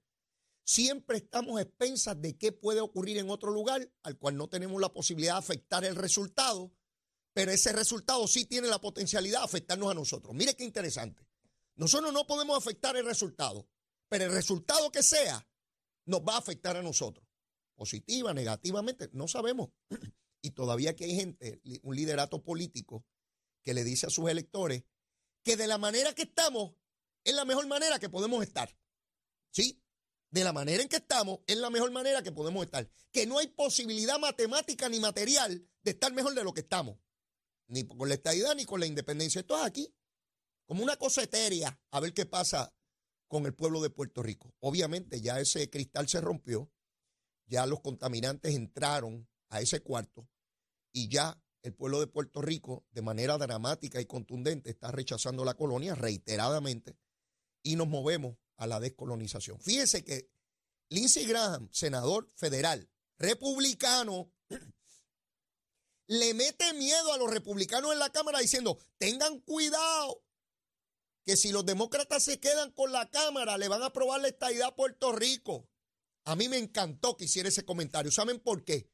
Siempre 0.65 1.19
estamos 1.19 1.61
expensas 1.61 2.21
de 2.21 2.39
qué 2.39 2.53
puede 2.53 2.81
ocurrir 2.81 3.19
en 3.19 3.31
otro 3.31 3.51
lugar 3.51 3.91
al 4.03 4.17
cual 4.17 4.37
no 4.37 4.49
tenemos 4.49 4.81
la 4.81 4.93
posibilidad 4.93 5.35
de 5.35 5.39
afectar 5.41 5.85
el 5.85 5.97
resultado, 5.97 6.73
pero 7.33 7.51
ese 7.51 7.73
resultado 7.73 8.27
sí 8.29 8.47
tiene 8.47 8.69
la 8.69 8.81
potencialidad 8.81 9.41
de 9.41 9.45
afectarnos 9.45 9.91
a 9.91 9.95
nosotros. 9.95 10.35
Mire 10.35 10.55
qué 10.55 10.65
interesante. 10.65 11.27
Nosotros 11.75 12.13
no 12.13 12.27
podemos 12.27 12.57
afectar 12.57 12.97
el 12.97 13.05
resultado, 13.05 13.69
pero 14.13 14.27
el 14.27 14.33
resultado 14.33 14.93
que 14.93 15.03
sea 15.03 15.49
nos 16.05 16.21
va 16.21 16.35
a 16.35 16.39
afectar 16.39 16.77
a 16.77 16.83
nosotros. 16.83 17.27
Positiva, 17.75 18.35
negativamente, 18.35 19.09
no 19.13 19.27
sabemos. 19.27 19.71
Y 20.45 20.51
todavía 20.51 20.97
que 20.97 21.05
hay 21.05 21.15
gente, 21.15 21.61
un 21.83 21.95
liderato 21.95 22.43
político, 22.43 23.07
que 23.63 23.75
le 23.75 23.85
dice 23.85 24.07
a 24.07 24.11
sus 24.11 24.29
electores 24.29 24.83
que 25.45 25.57
de 25.57 25.69
la 25.69 25.79
manera 25.79 26.17
que 26.17 26.23
estamos 26.23 26.75
es 27.23 27.33
la 27.33 27.45
mejor 27.45 27.69
manera 27.69 28.01
que 28.01 28.09
podemos 28.09 28.43
estar. 28.43 28.77
¿Sí? 29.53 29.81
de 30.31 30.45
la 30.45 30.53
manera 30.53 30.83
en 30.83 30.89
que 30.89 30.97
estamos, 30.97 31.41
es 31.47 31.59
la 31.59 31.69
mejor 31.69 31.91
manera 31.91 32.23
que 32.23 32.33
podemos 32.33 32.65
estar. 32.65 32.91
Que 33.13 33.27
no 33.27 33.39
hay 33.39 33.49
posibilidad 33.49 34.19
matemática 34.19 34.89
ni 34.89 34.99
material 34.99 35.69
de 35.83 35.91
estar 35.91 36.13
mejor 36.13 36.35
de 36.35 36.43
lo 36.43 36.55
que 36.55 36.63
estamos. 36.63 36.99
Ni 37.69 37.87
con 37.87 38.09
la 38.09 38.15
estadidad 38.15 38.57
ni 38.57 38.65
con 38.65 38.81
la 38.81 38.87
independencia. 38.87 39.43
Esto 39.43 39.57
es 39.59 39.65
aquí, 39.65 39.95
como 40.67 40.83
una 40.83 40.97
cosa 40.97 41.23
etérea, 41.23 41.79
a 41.91 42.01
ver 42.01 42.15
qué 42.15 42.25
pasa 42.25 42.75
con 43.33 43.47
el 43.47 43.55
pueblo 43.55 43.81
de 43.81 43.89
Puerto 43.89 44.23
Rico. 44.23 44.55
Obviamente 44.61 45.23
ya 45.23 45.41
ese 45.41 45.71
cristal 45.71 46.07
se 46.07 46.21
rompió, 46.21 46.71
ya 47.47 47.65
los 47.65 47.81
contaminantes 47.81 48.55
entraron 48.55 49.27
a 49.49 49.63
ese 49.63 49.81
cuarto 49.81 50.29
y 50.93 51.09
ya 51.09 51.43
el 51.63 51.73
pueblo 51.73 51.99
de 52.01 52.09
Puerto 52.09 52.43
Rico, 52.43 52.85
de 52.91 53.01
manera 53.01 53.39
dramática 53.39 54.03
y 54.03 54.05
contundente, 54.05 54.69
está 54.69 54.91
rechazando 54.91 55.47
la 55.47 55.55
colonia 55.55 55.95
reiteradamente 55.95 56.99
y 57.63 57.77
nos 57.77 57.89
movemos 57.89 58.37
a 58.59 58.67
la 58.67 58.81
descolonización. 58.81 59.59
Fíjese 59.63 60.05
que 60.05 60.31
Lindsey 60.91 61.25
Graham, 61.25 61.71
senador 61.73 62.29
federal, 62.35 62.87
republicano, 63.17 64.31
le 66.07 66.35
mete 66.35 66.75
miedo 66.75 67.15
a 67.15 67.17
los 67.17 67.31
republicanos 67.31 67.95
en 67.95 67.99
la 67.99 68.11
Cámara 68.11 68.41
diciendo, 68.41 68.79
tengan 68.99 69.41
cuidado, 69.41 70.23
que 71.25 71.37
si 71.37 71.53
los 71.53 71.65
demócratas 71.65 72.23
se 72.25 72.41
quedan 72.41 72.73
con 72.73 72.93
la 72.93 73.11
Cámara, 73.11 73.59
le 73.59 73.69
van 73.69 73.83
a 73.83 73.87
aprobar 73.87 74.21
la 74.21 74.29
estadidad 74.29 74.69
a 74.69 74.77
Puerto 74.77 75.13
Rico. 75.13 75.69
A 76.25 76.37
mí 76.37 76.49
me 76.49 76.59
encantó 76.59 77.17
que 77.17 77.25
hiciera 77.25 77.49
ese 77.49 77.65
comentario. 77.65 78.11
¿Saben 78.11 78.41
por 78.41 78.65
qué? 78.65 78.91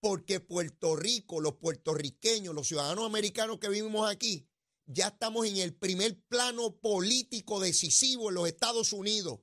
Porque 0.00 0.40
Puerto 0.40 0.96
Rico, 0.96 1.40
los 1.40 1.56
puertorriqueños, 1.56 2.54
los 2.54 2.68
ciudadanos 2.68 3.06
americanos 3.06 3.58
que 3.58 3.68
vivimos 3.68 4.08
aquí, 4.08 4.48
ya 4.86 5.08
estamos 5.08 5.46
en 5.46 5.56
el 5.58 5.74
primer 5.74 6.20
plano 6.28 6.78
político 6.78 7.60
decisivo 7.60 8.28
en 8.28 8.36
los 8.36 8.48
Estados 8.48 8.92
Unidos. 8.92 9.40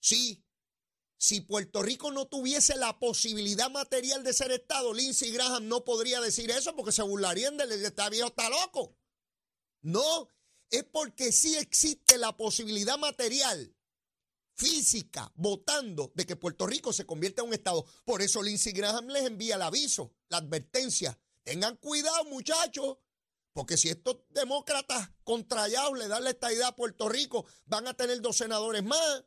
Sí, 0.00 0.46
si 1.18 1.40
Puerto 1.40 1.82
Rico 1.82 2.12
no 2.12 2.26
tuviese 2.26 2.76
la 2.76 2.98
posibilidad 2.98 3.70
material 3.70 4.22
de 4.22 4.34
ser 4.34 4.52
Estado, 4.52 4.92
Lindsey 4.92 5.32
Graham 5.32 5.66
no 5.66 5.84
podría 5.84 6.20
decir 6.20 6.50
eso 6.50 6.76
porque 6.76 6.92
se 6.92 7.02
burlarían 7.02 7.56
de 7.56 7.64
él, 7.64 7.72
está 7.72 8.10
viejo, 8.10 8.28
está 8.28 8.48
loco. 8.50 8.96
No, 9.80 10.30
es 10.70 10.84
porque 10.84 11.32
sí 11.32 11.56
existe 11.56 12.18
la 12.18 12.36
posibilidad 12.36 12.98
material, 12.98 13.74
física, 14.54 15.30
votando 15.34 16.12
de 16.14 16.26
que 16.26 16.36
Puerto 16.36 16.66
Rico 16.66 16.92
se 16.92 17.06
convierta 17.06 17.42
en 17.42 17.48
un 17.48 17.54
Estado. 17.54 17.84
Por 18.04 18.22
eso 18.22 18.42
Lindsey 18.42 18.72
Graham 18.72 19.08
les 19.08 19.24
envía 19.24 19.56
el 19.56 19.62
aviso, 19.62 20.14
la 20.28 20.38
advertencia. 20.38 21.18
Tengan 21.44 21.76
cuidado, 21.76 22.24
muchachos, 22.24 22.98
porque 23.52 23.76
si 23.76 23.88
estos 23.88 24.18
demócratas 24.30 25.10
contrallados 25.24 25.98
le 25.98 26.08
dan 26.08 26.24
la 26.24 26.30
estadidad 26.30 26.68
a 26.68 26.76
Puerto 26.76 27.08
Rico, 27.08 27.46
van 27.66 27.86
a 27.86 27.94
tener 27.94 28.20
dos 28.20 28.36
senadores 28.36 28.82
más. 28.82 29.24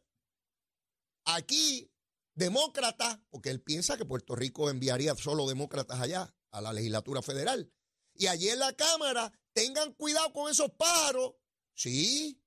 Aquí, 1.26 1.92
demócratas, 2.34 3.20
porque 3.30 3.50
él 3.50 3.62
piensa 3.62 3.98
que 3.98 4.06
Puerto 4.06 4.36
Rico 4.36 4.70
enviaría 4.70 5.16
solo 5.16 5.48
demócratas 5.48 6.00
allá, 6.00 6.34
a 6.52 6.62
la 6.62 6.74
legislatura 6.74 7.22
federal. 7.22 7.72
Y 8.16 8.28
allí 8.28 8.50
en 8.50 8.60
la 8.60 8.74
Cámara, 8.74 9.32
tengan 9.60 9.94
cuidado 9.94 10.32
con 10.34 10.52
esos 10.52 10.72
pájaros. 10.72 11.36
Sí, 11.74 12.42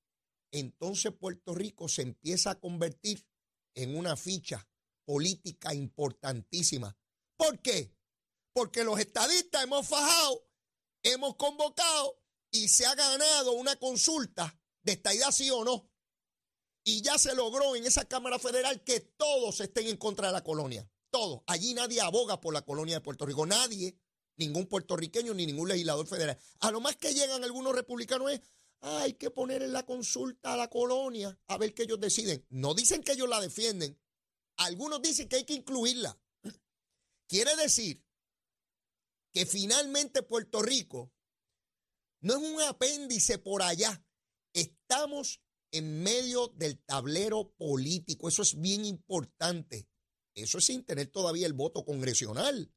entonces 0.50 1.12
Puerto 1.12 1.54
Rico 1.54 1.88
se 1.88 2.02
empieza 2.02 2.52
a 2.52 2.60
convertir 2.60 3.26
en 3.74 3.96
una 3.96 4.16
ficha 4.16 4.68
política 5.04 5.74
importantísima. 5.74 6.96
¿Por 7.36 7.60
qué? 7.60 7.94
Porque 8.52 8.84
los 8.84 8.98
estadistas 8.98 9.64
hemos 9.64 9.88
fajado 9.88 10.46
hemos 11.02 11.36
convocado 11.36 12.20
y 12.50 12.68
se 12.68 12.86
ha 12.86 12.94
ganado 12.94 13.52
una 13.52 13.76
consulta 13.76 14.58
de 14.82 14.92
esta 14.92 15.14
idea 15.14 15.32
sí 15.32 15.50
o 15.50 15.64
no. 15.64 15.90
Y 16.84 17.02
ya 17.02 17.18
se 17.18 17.34
logró 17.34 17.76
en 17.76 17.86
esa 17.86 18.06
Cámara 18.06 18.38
Federal 18.38 18.82
que 18.82 19.00
todos 19.00 19.60
estén 19.60 19.86
en 19.86 19.96
contra 19.96 20.28
de 20.28 20.32
la 20.32 20.44
colonia. 20.44 20.88
Todos. 21.10 21.42
Allí 21.46 21.74
nadie 21.74 22.00
aboga 22.00 22.40
por 22.40 22.54
la 22.54 22.62
colonia 22.62 22.96
de 22.96 23.00
Puerto 23.00 23.26
Rico. 23.26 23.46
Nadie, 23.46 23.96
ningún 24.46 24.66
puertorriqueño 24.66 25.34
ni 25.34 25.46
ningún 25.46 25.68
legislador 25.68 26.06
federal. 26.06 26.38
A 26.60 26.70
lo 26.70 26.80
más 26.80 26.96
que 26.96 27.14
llegan 27.14 27.44
algunos 27.44 27.74
republicanos 27.74 28.30
es, 28.32 28.40
hay 28.80 29.14
que 29.14 29.30
poner 29.30 29.62
en 29.62 29.72
la 29.72 29.86
consulta 29.86 30.52
a 30.52 30.56
la 30.56 30.68
colonia 30.68 31.38
a 31.46 31.58
ver 31.58 31.72
qué 31.72 31.84
ellos 31.84 32.00
deciden. 32.00 32.44
No 32.50 32.74
dicen 32.74 33.02
que 33.02 33.12
ellos 33.12 33.28
la 33.28 33.40
defienden. 33.40 33.98
Algunos 34.56 35.00
dicen 35.00 35.28
que 35.28 35.36
hay 35.36 35.44
que 35.44 35.54
incluirla. 35.54 36.18
Quiere 37.28 37.54
decir 37.56 38.04
que 39.32 39.46
finalmente 39.46 40.22
Puerto 40.22 40.62
Rico 40.62 41.12
no 42.20 42.34
es 42.34 42.40
un 42.40 42.60
apéndice 42.62 43.38
por 43.38 43.62
allá. 43.62 44.04
Estamos 44.52 45.40
en 45.70 46.02
medio 46.02 46.48
del 46.48 46.78
tablero 46.84 47.52
político. 47.56 48.28
Eso 48.28 48.42
es 48.42 48.60
bien 48.60 48.84
importante. 48.84 49.88
Eso 50.34 50.58
es 50.58 50.66
sin 50.66 50.84
tener 50.84 51.08
todavía 51.08 51.46
el 51.46 51.52
voto 51.52 51.84
congresional. 51.84 52.72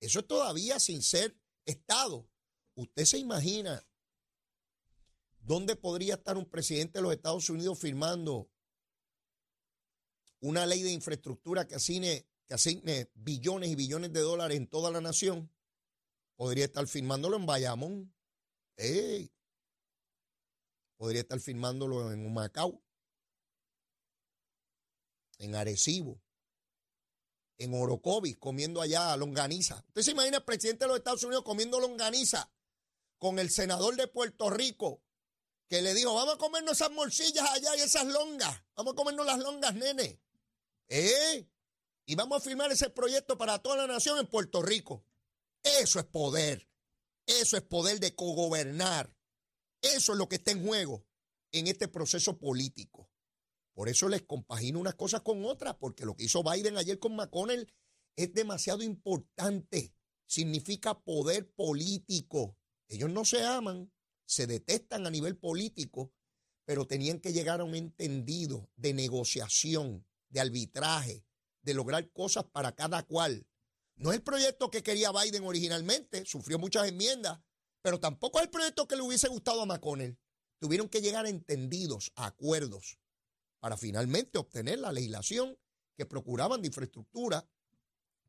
Eso 0.00 0.20
es 0.20 0.26
todavía 0.26 0.78
sin 0.78 1.02
ser 1.02 1.36
Estado. 1.64 2.28
¿Usted 2.74 3.04
se 3.04 3.18
imagina 3.18 3.86
dónde 5.40 5.76
podría 5.76 6.14
estar 6.14 6.36
un 6.36 6.48
presidente 6.48 6.98
de 6.98 7.02
los 7.02 7.12
Estados 7.12 7.50
Unidos 7.50 7.78
firmando 7.78 8.50
una 10.40 10.64
ley 10.66 10.82
de 10.82 10.92
infraestructura 10.92 11.66
que 11.66 11.74
asigne, 11.74 12.26
que 12.46 12.54
asigne 12.54 13.10
billones 13.14 13.70
y 13.70 13.74
billones 13.74 14.12
de 14.12 14.20
dólares 14.20 14.56
en 14.56 14.68
toda 14.68 14.90
la 14.90 15.00
nación? 15.00 15.52
Podría 16.36 16.66
estar 16.66 16.86
firmándolo 16.86 17.36
en 17.36 17.46
Bayamón. 17.46 18.14
Podría 20.96 21.20
estar 21.20 21.40
firmándolo 21.40 22.12
en 22.12 22.24
Humacao. 22.24 22.80
En 25.38 25.56
Arecibo. 25.56 26.22
En 27.58 27.74
Orocovis, 27.74 28.38
comiendo 28.38 28.80
allá 28.80 29.16
longaniza. 29.16 29.84
¿Usted 29.88 30.02
se 30.02 30.10
imagina 30.12 30.38
el 30.38 30.44
presidente 30.44 30.84
de 30.84 30.88
los 30.88 30.98
Estados 30.98 31.24
Unidos 31.24 31.44
comiendo 31.44 31.80
longaniza 31.80 32.50
con 33.18 33.38
el 33.38 33.50
senador 33.50 33.96
de 33.96 34.06
Puerto 34.06 34.48
Rico 34.48 35.02
que 35.68 35.82
le 35.82 35.92
dijo, 35.92 36.14
vamos 36.14 36.36
a 36.36 36.38
comernos 36.38 36.72
esas 36.72 36.90
morcillas 36.92 37.48
allá 37.50 37.76
y 37.76 37.80
esas 37.80 38.06
longas, 38.06 38.62
vamos 38.74 38.94
a 38.94 38.96
comernos 38.96 39.26
las 39.26 39.38
longas, 39.38 39.74
nene. 39.74 40.18
¿Eh? 40.88 41.46
Y 42.06 42.14
vamos 42.14 42.38
a 42.38 42.44
firmar 42.44 42.72
ese 42.72 42.88
proyecto 42.88 43.36
para 43.36 43.58
toda 43.58 43.76
la 43.76 43.86
nación 43.86 44.18
en 44.18 44.26
Puerto 44.26 44.62
Rico. 44.62 45.04
Eso 45.62 45.98
es 45.98 46.06
poder. 46.06 46.66
Eso 47.26 47.58
es 47.58 47.62
poder 47.62 48.00
de 48.00 48.14
cogobernar. 48.14 49.14
Eso 49.82 50.12
es 50.12 50.18
lo 50.18 50.28
que 50.28 50.36
está 50.36 50.52
en 50.52 50.64
juego 50.66 51.04
en 51.52 51.66
este 51.66 51.88
proceso 51.88 52.38
político. 52.38 53.10
Por 53.78 53.88
eso 53.88 54.08
les 54.08 54.22
compagino 54.22 54.80
unas 54.80 54.96
cosas 54.96 55.20
con 55.20 55.44
otras, 55.44 55.76
porque 55.76 56.04
lo 56.04 56.16
que 56.16 56.24
hizo 56.24 56.42
Biden 56.42 56.76
ayer 56.76 56.98
con 56.98 57.14
McConnell 57.14 57.72
es 58.16 58.34
demasiado 58.34 58.82
importante. 58.82 59.94
Significa 60.26 60.98
poder 60.98 61.48
político. 61.52 62.56
Ellos 62.88 63.08
no 63.08 63.24
se 63.24 63.44
aman, 63.44 63.92
se 64.26 64.48
detestan 64.48 65.06
a 65.06 65.10
nivel 65.10 65.36
político, 65.36 66.12
pero 66.64 66.88
tenían 66.88 67.20
que 67.20 67.32
llegar 67.32 67.60
a 67.60 67.64
un 67.64 67.76
entendido 67.76 68.68
de 68.74 68.94
negociación, 68.94 70.04
de 70.28 70.40
arbitraje, 70.40 71.24
de 71.62 71.74
lograr 71.74 72.10
cosas 72.10 72.46
para 72.46 72.74
cada 72.74 73.04
cual. 73.04 73.46
No 73.94 74.10
es 74.10 74.16
el 74.16 74.24
proyecto 74.24 74.72
que 74.72 74.82
quería 74.82 75.12
Biden 75.12 75.44
originalmente, 75.44 76.26
sufrió 76.26 76.58
muchas 76.58 76.88
enmiendas, 76.88 77.38
pero 77.80 78.00
tampoco 78.00 78.38
es 78.38 78.46
el 78.46 78.50
proyecto 78.50 78.88
que 78.88 78.96
le 78.96 79.02
hubiese 79.02 79.28
gustado 79.28 79.62
a 79.62 79.66
McConnell. 79.66 80.18
Tuvieron 80.58 80.88
que 80.88 81.00
llegar 81.00 81.26
a 81.26 81.28
entendidos, 81.28 82.10
a 82.16 82.26
acuerdos, 82.26 82.98
para 83.60 83.76
finalmente 83.76 84.38
obtener 84.38 84.78
la 84.78 84.92
legislación 84.92 85.58
que 85.96 86.06
procuraban 86.06 86.60
de 86.62 86.68
infraestructura 86.68 87.48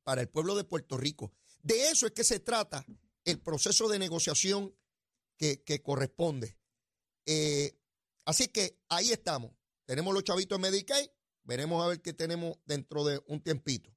para 0.03 0.21
el 0.21 0.29
pueblo 0.29 0.55
de 0.55 0.63
Puerto 0.63 0.98
Rico. 0.98 1.31
De 1.62 1.89
eso 1.89 2.07
es 2.07 2.13
que 2.13 2.24
se 2.24 2.39
trata 2.39 2.86
el 3.25 3.39
proceso 3.39 3.88
de 3.88 4.00
negociación 4.00 4.75
que, 5.38 5.81
corresponde. 5.83 6.57
Eh, 7.25 7.77
así 8.25 8.48
que 8.48 8.79
ahí 8.89 9.12
estamos. 9.12 9.51
Tenemos 9.86 10.13
los 10.13 10.24
chavitos 10.24 10.57
en 10.57 10.62
Medicaid. 10.62 11.09
Veremos 11.43 11.83
a 11.83 11.88
ver 11.88 12.01
qué 12.01 12.13
tenemos 12.13 12.57
dentro 12.65 13.05
de 13.05 13.21
un 13.27 13.41
tiempito. 13.41 13.95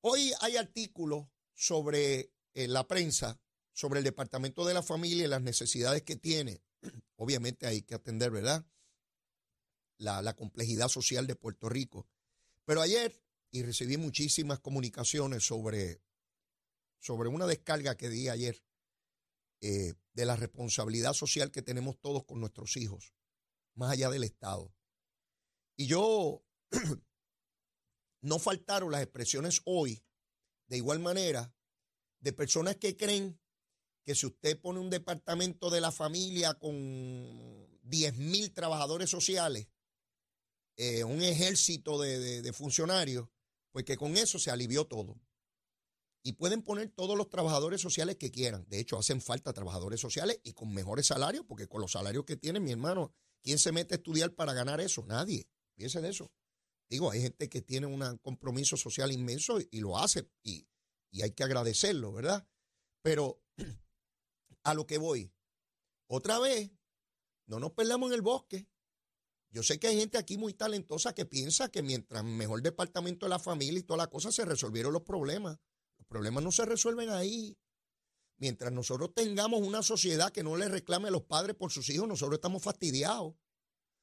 Hoy 0.00 0.32
hay 0.40 0.56
artículos 0.56 1.26
sobre 1.52 2.32
eh, 2.54 2.68
la 2.68 2.86
prensa, 2.86 3.40
sobre 3.72 3.98
el 3.98 4.04
Departamento 4.04 4.64
de 4.64 4.74
la 4.74 4.82
Familia 4.82 5.24
y 5.24 5.28
las 5.28 5.42
necesidades 5.42 6.02
que 6.02 6.16
tiene. 6.16 6.62
Obviamente 7.16 7.66
hay 7.66 7.82
que 7.82 7.94
atender, 7.94 8.30
¿verdad? 8.30 8.64
La, 9.98 10.34
complejidad 10.34 10.88
social 10.88 11.26
de 11.26 11.36
Puerto 11.36 11.68
Rico. 11.68 12.06
Pero 12.64 12.82
ayer, 12.82 13.22
y 13.50 13.62
recibí 13.62 13.96
muchísimas 13.96 14.60
comunicaciones 14.60 15.46
sobre, 15.46 16.02
sobre 16.98 17.28
una 17.28 17.46
descarga 17.46 17.96
que 17.96 18.08
di 18.08 18.28
ayer 18.28 18.62
eh, 19.60 19.94
de 20.12 20.24
la 20.26 20.36
responsabilidad 20.36 21.12
social 21.12 21.50
que 21.50 21.62
tenemos 21.62 21.98
todos 22.00 22.24
con 22.24 22.40
nuestros 22.40 22.76
hijos, 22.76 23.14
más 23.74 23.92
allá 23.92 24.10
del 24.10 24.24
Estado. 24.24 24.74
Y 25.76 25.86
yo, 25.86 26.44
no 28.22 28.38
faltaron 28.38 28.92
las 28.92 29.02
expresiones 29.02 29.60
hoy, 29.64 30.02
de 30.68 30.78
igual 30.78 30.98
manera, 30.98 31.54
de 32.20 32.32
personas 32.32 32.76
que 32.76 32.96
creen 32.96 33.38
que 34.04 34.14
si 34.14 34.26
usted 34.26 34.60
pone 34.60 34.80
un 34.80 34.90
departamento 34.90 35.68
de 35.68 35.80
la 35.80 35.92
familia 35.92 36.54
con 36.54 37.68
10 37.82 38.16
mil 38.18 38.52
trabajadores 38.52 39.10
sociales, 39.10 39.68
eh, 40.76 41.04
un 41.04 41.22
ejército 41.22 42.00
de 42.00 42.52
funcionarios, 42.52 43.28
pues 43.72 43.84
que 43.84 43.96
con 43.96 44.16
eso 44.16 44.38
se 44.38 44.50
alivió 44.50 44.86
todo 44.86 45.20
y 46.26 46.32
pueden 46.32 46.60
poner 46.60 46.88
todos 46.88 47.16
los 47.16 47.30
trabajadores 47.30 47.80
sociales 47.80 48.16
que 48.16 48.32
quieran. 48.32 48.66
De 48.68 48.80
hecho, 48.80 48.98
hacen 48.98 49.20
falta 49.20 49.52
trabajadores 49.52 50.00
sociales 50.00 50.40
y 50.42 50.54
con 50.54 50.74
mejores 50.74 51.06
salarios, 51.06 51.44
porque 51.46 51.68
con 51.68 51.80
los 51.80 51.92
salarios 51.92 52.24
que 52.24 52.36
tienen, 52.36 52.64
mi 52.64 52.72
hermano, 52.72 53.14
¿quién 53.44 53.60
se 53.60 53.70
mete 53.70 53.94
a 53.94 53.98
estudiar 53.98 54.34
para 54.34 54.52
ganar 54.52 54.80
eso? 54.80 55.04
Nadie. 55.06 55.48
De 55.76 55.86
eso. 55.86 56.32
Digo, 56.90 57.12
hay 57.12 57.20
gente 57.22 57.48
que 57.48 57.62
tiene 57.62 57.86
un 57.86 58.18
compromiso 58.18 58.76
social 58.76 59.12
inmenso 59.12 59.60
y, 59.70 59.78
lo 59.78 59.98
hace 59.98 60.28
y, 60.42 60.66
y 61.12 61.22
hay 61.22 61.30
que 61.30 61.44
agradecerlo, 61.44 62.12
¿verdad? 62.12 62.44
Pero 63.02 63.40
a 64.64 64.74
lo 64.74 64.84
que 64.84 64.98
voy, 64.98 65.32
otra 66.08 66.40
vez, 66.40 66.72
no 67.46 67.60
nos 67.60 67.70
perdamos 67.70 68.08
en 68.08 68.14
el 68.14 68.22
bosque. 68.22 68.66
Yo 69.50 69.62
sé 69.62 69.78
que 69.78 69.86
hay 69.86 69.98
gente 69.98 70.18
aquí 70.18 70.36
muy 70.36 70.54
talentosa 70.54 71.14
que 71.14 71.24
piensa 71.24 71.70
que 71.70 71.82
mientras 71.82 72.24
mejor 72.24 72.62
departamento 72.62 73.26
de 73.26 73.30
la 73.30 73.38
familia 73.38 73.80
y 73.80 73.84
toda 73.84 73.98
la 73.98 74.06
cosa 74.08 74.30
se 74.32 74.44
resolvieron 74.44 74.92
los 74.92 75.02
problemas. 75.02 75.58
Los 75.98 76.06
problemas 76.06 76.44
no 76.44 76.52
se 76.52 76.64
resuelven 76.64 77.10
ahí. 77.10 77.56
Mientras 78.38 78.70
nosotros 78.70 79.14
tengamos 79.14 79.62
una 79.62 79.82
sociedad 79.82 80.30
que 80.30 80.42
no 80.42 80.56
le 80.56 80.68
reclame 80.68 81.08
a 81.08 81.12
los 81.12 81.22
padres 81.22 81.56
por 81.56 81.72
sus 81.72 81.88
hijos, 81.88 82.06
nosotros 82.06 82.36
estamos 82.36 82.62
fastidiados. 82.62 83.34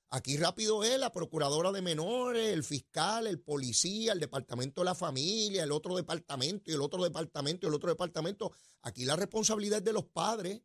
Aquí 0.10 0.38
rápido 0.38 0.84
es 0.84 1.00
la 1.00 1.12
procuradora 1.12 1.72
de 1.72 1.82
menores, 1.82 2.54
el 2.54 2.64
fiscal, 2.64 3.26
el 3.26 3.40
policía, 3.40 4.14
el 4.14 4.20
departamento 4.20 4.82
de 4.82 4.86
la 4.86 4.96
familia, 4.96 5.64
el 5.64 5.72
otro 5.72 5.96
departamento 5.96 6.70
y 6.70 6.76
el 6.76 6.82
otro 6.82 7.04
departamento 7.04 7.66
y 7.66 7.70
el 7.70 7.74
otro 7.74 7.90
departamento. 7.90 8.52
Aquí 8.84 9.06
la 9.06 9.16
responsabilidad 9.16 9.80
es 9.80 9.86
de 9.86 9.94
los 9.94 10.06
padres. 10.06 10.62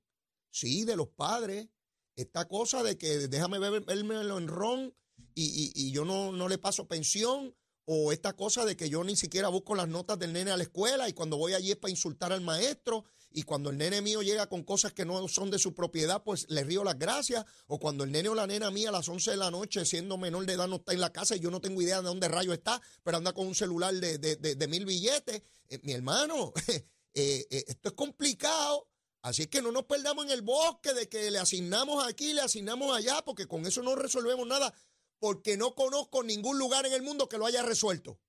Sí, 0.50 0.84
de 0.84 0.96
los 0.96 1.08
padres. 1.08 1.68
Esta 2.18 2.48
cosa 2.48 2.82
de 2.82 2.98
que 2.98 3.28
déjame 3.28 3.60
vermelo 3.60 4.38
en 4.38 4.48
ron 4.48 4.92
y, 5.36 5.70
y, 5.72 5.92
yo 5.92 6.04
no, 6.04 6.32
no 6.32 6.48
le 6.48 6.58
paso 6.58 6.88
pensión 6.88 7.54
o 7.84 8.10
esta 8.10 8.32
cosa 8.34 8.64
de 8.64 8.76
que 8.76 8.90
yo 8.90 9.04
ni 9.04 9.14
siquiera 9.14 9.48
busco 9.48 9.76
las 9.76 9.86
notas 9.86 10.18
del 10.18 10.32
nene 10.32 10.50
a 10.50 10.56
la 10.56 10.64
escuela 10.64 11.08
y 11.08 11.12
cuando 11.12 11.36
voy 11.36 11.52
allí 11.52 11.70
es 11.70 11.76
para 11.76 11.92
insultar 11.92 12.32
al 12.32 12.40
maestro 12.40 13.04
y 13.30 13.44
cuando 13.44 13.70
el 13.70 13.78
nene 13.78 14.02
mío 14.02 14.20
llega 14.22 14.48
con 14.48 14.64
cosas 14.64 14.92
que 14.92 15.04
no 15.04 15.28
son 15.28 15.52
de 15.52 15.60
su 15.60 15.74
propiedad, 15.74 16.24
pues 16.24 16.46
le 16.48 16.64
río 16.64 16.82
las 16.82 16.98
gracias, 16.98 17.44
o 17.68 17.78
cuando 17.78 18.02
el 18.02 18.10
nene 18.10 18.30
o 18.30 18.34
la 18.34 18.48
nena 18.48 18.72
mía 18.72 18.88
a 18.88 18.92
las 18.92 19.08
11 19.08 19.30
de 19.30 19.36
la 19.36 19.52
noche, 19.52 19.84
siendo 19.84 20.18
menor 20.18 20.44
de 20.44 20.54
edad, 20.54 20.66
no 20.66 20.76
está 20.76 20.92
en 20.92 21.00
la 21.00 21.12
casa 21.12 21.36
y 21.36 21.40
yo 21.40 21.52
no 21.52 21.60
tengo 21.60 21.80
idea 21.80 21.98
de 21.98 22.08
dónde 22.08 22.26
rayo 22.26 22.52
está, 22.52 22.82
pero 23.04 23.18
anda 23.18 23.32
con 23.32 23.46
un 23.46 23.54
celular 23.54 23.94
de, 23.94 24.66
mil 24.68 24.86
billetes, 24.86 25.42
eh, 25.68 25.78
mi 25.84 25.92
hermano, 25.92 26.52
eh, 26.66 26.84
eh, 27.14 27.64
esto 27.68 27.90
es 27.90 27.94
complicado. 27.94 28.88
Así 29.22 29.42
es 29.42 29.48
que 29.48 29.62
no 29.62 29.72
nos 29.72 29.84
perdamos 29.84 30.24
en 30.24 30.30
el 30.30 30.42
bosque 30.42 30.94
de 30.94 31.08
que 31.08 31.30
le 31.30 31.38
asignamos 31.38 32.06
aquí, 32.06 32.32
le 32.32 32.42
asignamos 32.42 32.96
allá, 32.96 33.24
porque 33.24 33.46
con 33.46 33.66
eso 33.66 33.82
no 33.82 33.96
resolvemos 33.96 34.46
nada 34.46 34.72
porque 35.18 35.56
no 35.56 35.74
conozco 35.74 36.22
ningún 36.22 36.58
lugar 36.58 36.86
en 36.86 36.92
el 36.92 37.02
mundo 37.02 37.28
que 37.28 37.38
lo 37.38 37.46
haya 37.46 37.62
resuelto. 37.62 38.20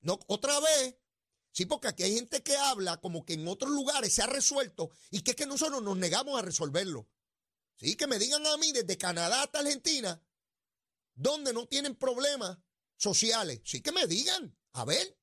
No, 0.00 0.18
otra 0.26 0.58
vez, 0.60 0.96
sí, 1.52 1.66
porque 1.66 1.88
aquí 1.88 2.02
hay 2.02 2.14
gente 2.14 2.42
que 2.42 2.56
habla 2.56 3.00
como 3.00 3.24
que 3.24 3.34
en 3.34 3.46
otros 3.46 3.70
lugares 3.70 4.14
se 4.14 4.22
ha 4.22 4.26
resuelto 4.26 4.90
y 5.10 5.22
que 5.22 5.32
es 5.32 5.36
que 5.36 5.46
nosotros 5.46 5.82
nos 5.82 5.96
negamos 5.96 6.38
a 6.38 6.42
resolverlo. 6.42 7.08
Sí, 7.76 7.96
que 7.96 8.06
me 8.06 8.18
digan 8.18 8.46
a 8.46 8.56
mí 8.56 8.72
desde 8.72 8.98
Canadá 8.98 9.42
hasta 9.42 9.60
Argentina, 9.60 10.22
donde 11.14 11.52
no 11.52 11.66
tienen 11.66 11.94
problemas 11.96 12.58
sociales. 12.96 13.60
Sí, 13.64 13.80
que 13.80 13.92
me 13.92 14.06
digan, 14.06 14.56
a 14.72 14.84
ver, 14.84 15.18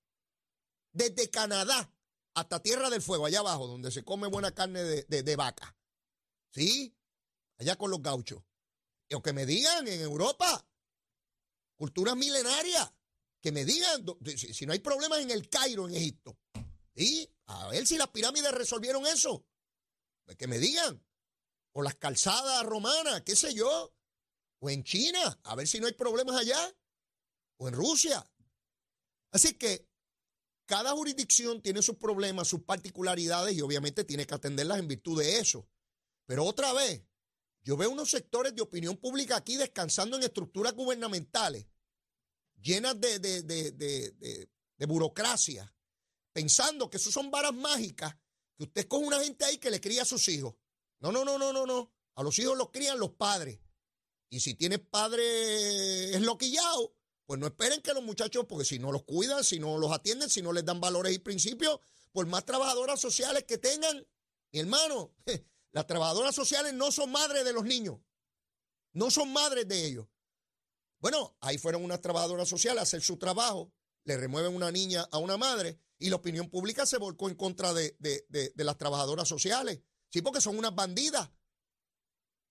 desde 0.91 1.29
Canadá 1.29 1.91
hasta 2.33 2.61
Tierra 2.61 2.89
del 2.89 3.01
Fuego, 3.01 3.25
allá 3.25 3.39
abajo, 3.39 3.67
donde 3.67 3.91
se 3.91 4.03
come 4.03 4.27
buena 4.27 4.53
carne 4.53 4.83
de, 4.83 5.23
de 5.23 5.35
vaca. 5.35 5.75
Sí, 6.51 6.95
allá 7.57 7.75
con 7.75 7.91
los 7.91 8.01
gauchos. 8.01 8.43
O 9.13 9.21
que 9.21 9.33
me 9.33 9.45
digan 9.45 9.87
en 9.87 10.01
Europa, 10.01 10.67
culturas 11.75 12.15
milenarias, 12.15 12.91
que 13.41 13.51
me 13.51 13.65
digan 13.65 14.05
si 14.37 14.65
no 14.65 14.73
hay 14.73 14.79
problemas 14.79 15.19
en 15.19 15.31
el 15.31 15.49
Cairo, 15.49 15.87
en 15.87 15.95
Egipto. 15.95 16.37
Y 16.95 17.29
a 17.47 17.69
ver 17.69 17.87
si 17.87 17.97
las 17.97 18.09
pirámides 18.09 18.51
resolvieron 18.51 19.05
eso. 19.07 19.45
Pues 20.25 20.37
que 20.37 20.47
me 20.47 20.59
digan. 20.59 21.03
O 21.71 21.81
las 21.81 21.95
calzadas 21.95 22.65
romanas, 22.65 23.21
qué 23.21 23.35
sé 23.35 23.53
yo. 23.53 23.93
O 24.59 24.69
en 24.69 24.83
China, 24.83 25.39
a 25.43 25.55
ver 25.55 25.67
si 25.67 25.79
no 25.79 25.87
hay 25.87 25.93
problemas 25.93 26.35
allá. 26.35 26.59
O 27.57 27.67
en 27.67 27.73
Rusia. 27.73 28.29
Así 29.31 29.53
que 29.53 29.88
cada 30.69 30.91
jurisdicción 30.91 31.63
tiene 31.63 31.81
sus 31.81 31.97
problemas, 31.97 32.47
sus 32.47 32.61
particularidades 32.61 33.57
y 33.57 33.61
obviamente 33.61 34.03
tiene 34.03 34.27
que 34.27 34.35
atenderlas 34.35 34.77
en 34.77 34.87
virtud 34.87 35.19
de 35.19 35.39
eso. 35.39 35.67
Pero 36.27 36.45
otra 36.45 36.71
vez, 36.73 37.01
yo 37.63 37.75
veo 37.75 37.89
unos 37.89 38.11
sectores 38.11 38.53
de 38.53 38.61
opinión 38.61 38.95
pública 38.95 39.35
aquí 39.35 39.57
descansando 39.57 40.15
en 40.15 40.21
estructuras 40.21 40.73
gubernamentales 40.73 41.65
llenas 42.61 43.01
de, 43.01 43.17
de, 43.17 44.85
burocracia, 44.85 45.73
pensando 46.33 46.87
que 46.87 46.97
eso 46.97 47.11
son 47.11 47.31
varas 47.31 47.55
mágicas, 47.55 48.15
que 48.55 48.65
usted 48.65 48.87
con 48.87 49.03
una 49.03 49.19
gente 49.23 49.45
ahí 49.45 49.57
que 49.57 49.71
le 49.71 49.81
cría 49.81 50.03
a 50.03 50.05
sus 50.05 50.27
hijos. 50.27 50.53
No, 50.99 51.11
no, 51.11 51.25
no, 51.25 51.39
no, 51.39 51.51
no, 51.51 51.65
no. 51.65 51.91
A 52.13 52.21
los 52.21 52.37
hijos 52.37 52.55
los 52.55 52.69
crían 52.69 52.99
los 52.99 53.15
padres. 53.15 53.59
Y 54.29 54.39
si 54.39 54.53
tienes 54.53 54.81
padre 54.81 56.13
esloquillado, 56.13 56.95
pues 57.29 57.39
no 57.39 57.45
esperen 57.45 57.79
que 57.83 57.93
los 57.93 58.01
muchachos, 58.01 58.45
porque 58.49 58.65
si 58.65 58.79
no 58.79 58.91
los 58.91 59.03
cuidan, 59.03 59.43
si 59.43 59.59
no 59.59 59.77
los 59.77 59.91
atienden, 59.91 60.31
si 60.31 60.41
no 60.41 60.51
les 60.51 60.65
dan 60.65 60.81
valores 60.81 61.13
y 61.13 61.19
principios, 61.19 61.79
por 62.11 62.25
más 62.25 62.43
trabajadoras 62.43 62.99
sociales 62.99 63.43
que 63.43 63.59
tengan, 63.59 64.03
mi 64.51 64.61
hermano, 64.61 65.13
Las 65.71 65.85
trabajadoras 65.85 66.33
sociales 66.33 66.73
no 66.73 66.91
son 66.91 67.11
madres 67.11 67.45
de 67.45 67.53
los 67.53 67.65
niños. 67.65 67.99
No 68.93 69.11
son 69.11 69.31
madres 69.31 69.67
de 69.67 69.85
ellos. 69.85 70.07
Bueno, 71.01 71.37
ahí 71.39 71.59
fueron 71.59 71.85
unas 71.85 72.01
trabajadoras 72.01 72.49
sociales 72.49 72.79
a 72.79 72.81
hacer 72.81 73.01
su 73.03 73.17
trabajo. 73.17 73.71
le 74.05 74.17
remueven 74.17 74.55
una 74.55 74.71
niña 74.71 75.07
a 75.11 75.19
una 75.19 75.37
madre 75.37 75.79
y 75.99 76.09
la 76.09 76.15
opinión 76.15 76.49
pública 76.49 76.87
se 76.87 76.97
volcó 76.97 77.29
en 77.29 77.35
contra 77.35 77.75
de, 77.75 77.95
de, 77.99 78.25
de, 78.29 78.53
de 78.55 78.63
las 78.63 78.75
trabajadoras 78.75 79.27
sociales. 79.27 79.81
Sí, 80.09 80.23
porque 80.23 80.41
son 80.41 80.57
unas 80.57 80.73
bandidas. 80.73 81.29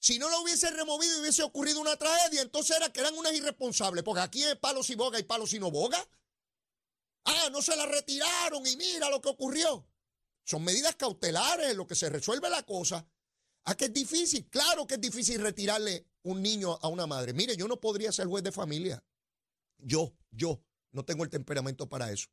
Si 0.01 0.19
no 0.19 0.29
lo 0.31 0.43
hubiese 0.43 0.71
removido 0.71 1.17
y 1.17 1.21
hubiese 1.21 1.43
ocurrido 1.43 1.81
una 1.81 1.97
tragedia, 1.97 2.43
entonces 2.43 2.77
era 2.77 2.93
que 2.93 3.01
eran 3.01 3.17
unas 3.17 3.35
irresponsables, 3.35 4.05
porque 4.05 4.21
aquí 4.21 4.45
es 4.45 4.57
palos 4.57 4.89
y 4.91 4.95
boga 4.95 5.19
y 5.19 5.25
palos 5.25 5.53
y 5.53 5.59
no 5.59 5.71
boga. 5.71 5.99
Ah, 7.25 7.49
no 7.51 7.61
se 7.61 7.77
la 7.77 7.85
retiraron 7.87 8.67
y 8.67 8.77
mira 8.77 9.11
lo 9.11 9.21
que 9.21 9.29
ocurrió. 9.29 9.87
Son 10.45 10.65
medidas 10.65 10.97
cautelares 10.97 11.71
en 11.71 11.77
lo 11.77 11.87
que 11.87 11.95
se 11.95 12.09
resuelve 12.09 12.49
la 12.49 12.63
cosa. 12.63 13.07
¿A 13.65 13.77
qué 13.77 13.87
es 13.87 13.93
difícil? 13.93 14.49
Claro 14.49 14.87
que 14.87 14.95
es 14.95 15.01
difícil 15.01 15.43
retirarle 15.43 16.07
un 16.23 16.41
niño 16.41 16.79
a 16.81 16.89
una 16.89 17.07
madre. 17.07 17.35
Mire, 17.35 17.57
yo 17.57 17.69
no 17.69 17.79
podría 17.79 18.13
ser 18.13 18.27
juez 18.29 18.43
de 18.43 18.53
familia. 18.53 19.05
Yo, 19.77 20.15
yo, 20.31 20.63
no 20.93 21.05
tengo 21.05 21.25
el 21.25 21.31
temperamento 21.31 21.89
para 21.89 22.11
eso. 22.11 22.29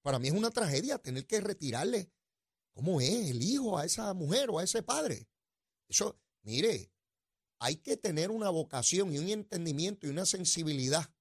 Para 0.00 0.18
mí 0.18 0.28
es 0.28 0.34
una 0.34 0.50
tragedia 0.50 0.98
tener 0.98 1.26
que 1.26 1.40
retirarle, 1.40 2.10
¿cómo 2.72 3.00
es? 3.00 3.30
El 3.30 3.42
hijo 3.42 3.76
a 3.76 3.84
esa 3.84 4.14
mujer 4.14 4.48
o 4.48 4.58
a 4.58 4.64
ese 4.64 4.82
padre. 4.82 5.28
Eso, 5.86 6.18
mire, 6.42 6.92
hay 7.58 7.76
que 7.76 7.96
tener 7.96 8.30
una 8.30 8.50
vocación 8.50 9.12
y 9.12 9.18
un 9.18 9.28
entendimiento 9.28 10.06
y 10.06 10.10
una 10.10 10.26
sensibilidad 10.26 11.12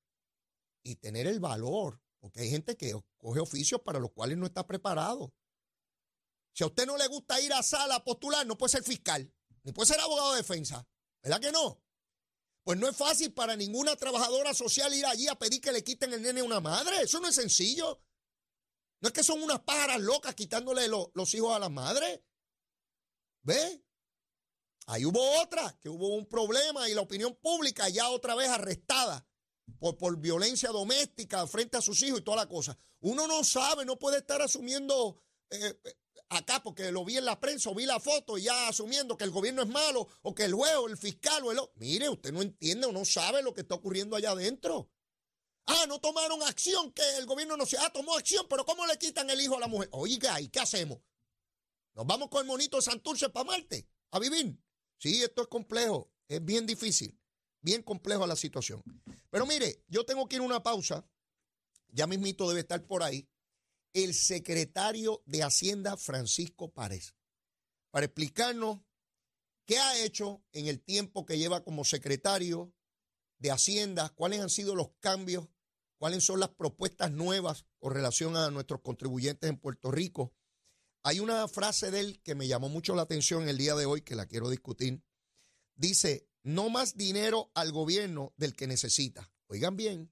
y 0.84 0.96
tener 0.96 1.28
el 1.28 1.40
valor, 1.40 2.02
porque 2.20 2.42
hay 2.42 2.50
gente 2.50 2.78
que 2.78 2.94
coge 3.18 3.40
oficios 3.40 3.82
para 3.82 4.00
los 4.00 4.12
cuales 4.12 4.38
no 4.38 4.46
está 4.46 4.66
preparado. 4.66 5.34
Si 6.54 6.64
a 6.64 6.68
usted 6.68 6.86
no 6.86 6.98
le 6.98 7.08
gusta 7.08 7.40
ir 7.42 7.54
a 7.54 7.62
sala 7.62 7.96
a 7.96 8.04
postular, 8.04 8.46
no 8.46 8.58
puede 8.58 8.72
ser 8.72 8.84
fiscal, 8.84 9.32
ni 9.64 9.72
puede 9.72 9.88
ser 9.88 10.00
abogado 10.00 10.32
de 10.32 10.38
defensa. 10.38 10.88
¿Verdad 11.22 11.42
que 11.42 11.52
no? 11.52 11.84
Pues 12.64 12.78
no 12.78 12.88
es 12.88 12.98
fácil 12.98 13.34
para 13.34 13.56
ninguna 13.56 13.96
trabajadora 13.96 14.54
social 14.54 14.94
ir 14.94 15.06
allí 15.06 15.28
a 15.28 15.36
pedir 15.36 15.62
que 15.62 15.72
le 15.72 15.84
quiten 15.84 16.12
el 16.14 16.22
nene 16.22 16.42
a 16.42 16.44
una 16.44 16.60
madre. 16.60 17.02
Eso 17.02 17.20
no 17.20 17.28
es 17.30 17.36
sencillo. 17.36 18.02
No 19.00 19.08
es 19.08 19.14
que 19.14 19.24
son 19.24 19.42
unas 19.42 19.62
pájaras 19.62 20.02
locas 20.02 20.36
quitándole 20.36 20.88
los 20.88 21.34
hijos 21.34 21.56
a 21.56 21.60
las 21.60 21.72
madres. 21.72 22.22
¿Ve? 23.44 23.86
Ahí 24.88 25.06
hubo 25.06 25.42
otra, 25.42 25.78
que 25.82 25.90
hubo 25.90 26.16
un 26.16 26.26
problema 26.26 26.90
y 26.90 26.94
la 26.94 27.02
opinión 27.02 27.36
pública 27.36 27.90
ya 27.90 28.10
otra 28.10 28.36
vez 28.36 28.48
arrestada 28.50 29.28
por, 29.80 29.98
por 29.98 30.18
violencia 30.18 30.70
doméstica 30.70 31.46
frente 31.46 31.76
a 31.76 31.82
sus 31.82 32.02
hijos 32.04 32.22
y 32.22 32.24
toda 32.24 32.38
la 32.38 32.48
cosa. 32.48 32.78
Uno 33.02 33.28
no 33.28 33.44
sabe, 33.44 33.84
no 33.84 34.00
puede 34.00 34.20
estar 34.20 34.42
asumiendo 34.42 35.22
eh, 35.50 35.78
acá 36.30 36.64
porque 36.64 36.90
lo 36.92 37.04
vi 37.04 37.18
en 37.18 37.26
la 37.26 37.38
prensa 37.38 37.70
o 37.70 37.76
vi 37.76 37.86
la 37.86 38.00
foto 38.00 38.38
y 38.38 38.44
ya 38.44 38.70
asumiendo 38.70 39.18
que 39.18 39.26
el 39.26 39.32
gobierno 39.32 39.62
es 39.62 39.68
malo 39.68 40.08
o 40.22 40.34
que 40.34 40.46
el 40.46 40.54
juez 40.54 40.72
el 40.90 40.98
fiscal 40.98 41.44
o 41.44 41.52
el... 41.52 41.60
Mire, 41.76 42.08
usted 42.08 42.32
no 42.32 42.42
entiende 42.42 42.88
o 42.88 42.94
no 42.94 43.04
sabe 43.04 43.42
lo 43.42 43.54
que 43.54 43.62
está 43.62 43.76
ocurriendo 43.76 44.16
allá 44.16 44.32
adentro. 44.32 44.90
Ah, 45.66 45.86
no 45.90 46.00
tomaron 46.00 46.42
acción, 46.44 46.94
que 46.94 47.04
el 47.18 47.26
gobierno 47.26 47.58
no 47.58 47.66
se... 47.66 47.78
Ah, 47.78 47.92
tomó 47.94 48.16
acción, 48.16 48.46
pero 48.50 48.66
¿cómo 48.66 48.88
le 48.88 48.98
quitan 48.98 49.30
el 49.30 49.42
hijo 49.42 49.58
a 49.58 49.60
la 49.60 49.68
mujer? 49.68 49.90
Oiga, 49.92 50.40
¿y 50.40 50.48
qué 50.48 50.62
hacemos? 50.62 51.00
¿Nos 51.94 52.08
vamos 52.08 52.30
con 52.30 52.40
el 52.42 52.48
monito 52.48 52.78
de 52.78 52.84
Santurce 52.84 53.28
para 53.30 53.44
Marte 53.44 53.86
a 54.12 54.20
vivir? 54.20 54.58
Sí, 54.98 55.22
esto 55.22 55.44
es 55.44 55.48
complejo, 55.48 56.12
es 56.28 56.44
bien 56.44 56.66
difícil, 56.66 57.20
bien 57.62 57.84
complejo 57.84 58.26
la 58.26 58.36
situación. 58.36 58.82
Pero 59.30 59.46
mire, 59.46 59.84
yo 59.88 60.06
tengo 60.06 60.28
que 60.28 60.38
ir 60.38 60.42
a 60.42 60.46
una 60.46 60.64
pausa, 60.64 61.08
ya 61.90 62.08
mismito 62.08 62.48
debe 62.48 62.62
estar 62.62 62.86
por 62.86 63.04
ahí 63.04 63.30
el 63.94 64.14
secretario 64.14 65.24
de 65.26 65.44
Hacienda, 65.44 65.98
Francisco 65.98 66.72
Párez, 66.72 67.16
para 67.92 68.06
explicarnos 68.06 68.80
qué 69.66 69.80
ha 69.80 70.04
hecho 70.04 70.44
en 70.52 70.68
el 70.68 70.82
tiempo 70.82 71.26
que 71.26 71.38
lleva 71.38 71.64
como 71.64 71.84
secretario 71.84 72.74
de 73.40 73.52
Hacienda, 73.52 74.10
cuáles 74.10 74.42
han 74.42 74.50
sido 74.50 74.76
los 74.76 74.90
cambios, 75.00 75.48
cuáles 75.98 76.24
son 76.24 76.40
las 76.40 76.50
propuestas 76.50 77.12
nuevas 77.12 77.66
con 77.80 77.94
relación 77.94 78.38
a 78.38 78.50
nuestros 78.52 78.82
contribuyentes 78.82 79.50
en 79.50 79.58
Puerto 79.58 79.92
Rico. 79.92 80.34
Hay 81.08 81.22
una 81.22 81.48
frase 81.48 81.90
de 81.90 82.02
él 82.02 82.22
que 82.22 82.36
me 82.36 82.50
llamó 82.50 82.68
mucho 82.68 82.94
la 82.94 83.04
atención 83.04 83.48
el 83.48 83.58
día 83.58 83.76
de 83.76 83.86
hoy, 83.86 84.02
que 84.02 84.14
la 84.14 84.26
quiero 84.26 84.50
discutir. 84.50 85.02
Dice, 85.74 86.28
no 86.44 86.70
más 86.70 86.98
dinero 86.98 87.50
al 87.54 87.72
gobierno 87.72 88.34
del 88.36 88.54
que 88.54 88.68
necesita. 88.68 89.32
Oigan 89.48 89.78
bien, 89.78 90.12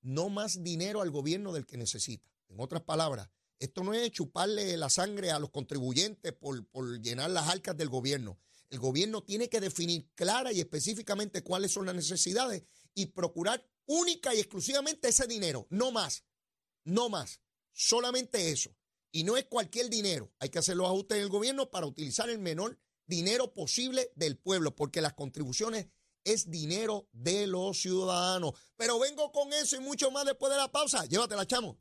no 0.00 0.30
más 0.30 0.62
dinero 0.62 1.02
al 1.02 1.10
gobierno 1.10 1.52
del 1.52 1.66
que 1.66 1.76
necesita. 1.76 2.26
En 2.48 2.58
otras 2.58 2.80
palabras, 2.84 3.28
esto 3.58 3.84
no 3.84 3.92
es 3.92 4.10
chuparle 4.12 4.74
la 4.78 4.88
sangre 4.88 5.30
a 5.30 5.38
los 5.38 5.50
contribuyentes 5.50 6.32
por, 6.32 6.66
por 6.68 7.02
llenar 7.02 7.28
las 7.28 7.50
arcas 7.50 7.76
del 7.76 7.90
gobierno. 7.90 8.38
El 8.70 8.78
gobierno 8.78 9.22
tiene 9.22 9.50
que 9.50 9.60
definir 9.60 10.08
clara 10.14 10.54
y 10.54 10.60
específicamente 10.60 11.42
cuáles 11.42 11.70
son 11.70 11.84
las 11.84 11.96
necesidades 11.96 12.62
y 12.94 13.04
procurar 13.04 13.62
única 13.84 14.34
y 14.34 14.38
exclusivamente 14.40 15.08
ese 15.08 15.26
dinero, 15.26 15.66
no 15.68 15.92
más, 15.92 16.24
no 16.82 17.10
más, 17.10 17.42
solamente 17.74 18.50
eso. 18.50 18.74
Y 19.16 19.22
no 19.22 19.36
es 19.36 19.44
cualquier 19.44 19.90
dinero, 19.90 20.32
hay 20.40 20.48
que 20.48 20.58
hacer 20.58 20.74
los 20.76 20.88
ajustes 20.88 21.18
en 21.18 21.22
el 21.22 21.28
gobierno 21.28 21.70
para 21.70 21.86
utilizar 21.86 22.28
el 22.28 22.40
menor 22.40 22.80
dinero 23.06 23.54
posible 23.54 24.10
del 24.16 24.36
pueblo, 24.36 24.74
porque 24.74 25.00
las 25.00 25.12
contribuciones 25.12 25.86
es 26.24 26.50
dinero 26.50 27.08
de 27.12 27.46
los 27.46 27.80
ciudadanos. 27.80 28.54
Pero 28.76 28.98
vengo 28.98 29.30
con 29.30 29.52
eso 29.52 29.76
y 29.76 29.78
mucho 29.78 30.10
más 30.10 30.24
después 30.24 30.50
de 30.50 30.58
la 30.58 30.72
pausa. 30.72 31.04
Llévatela, 31.04 31.46
chamo. 31.46 31.76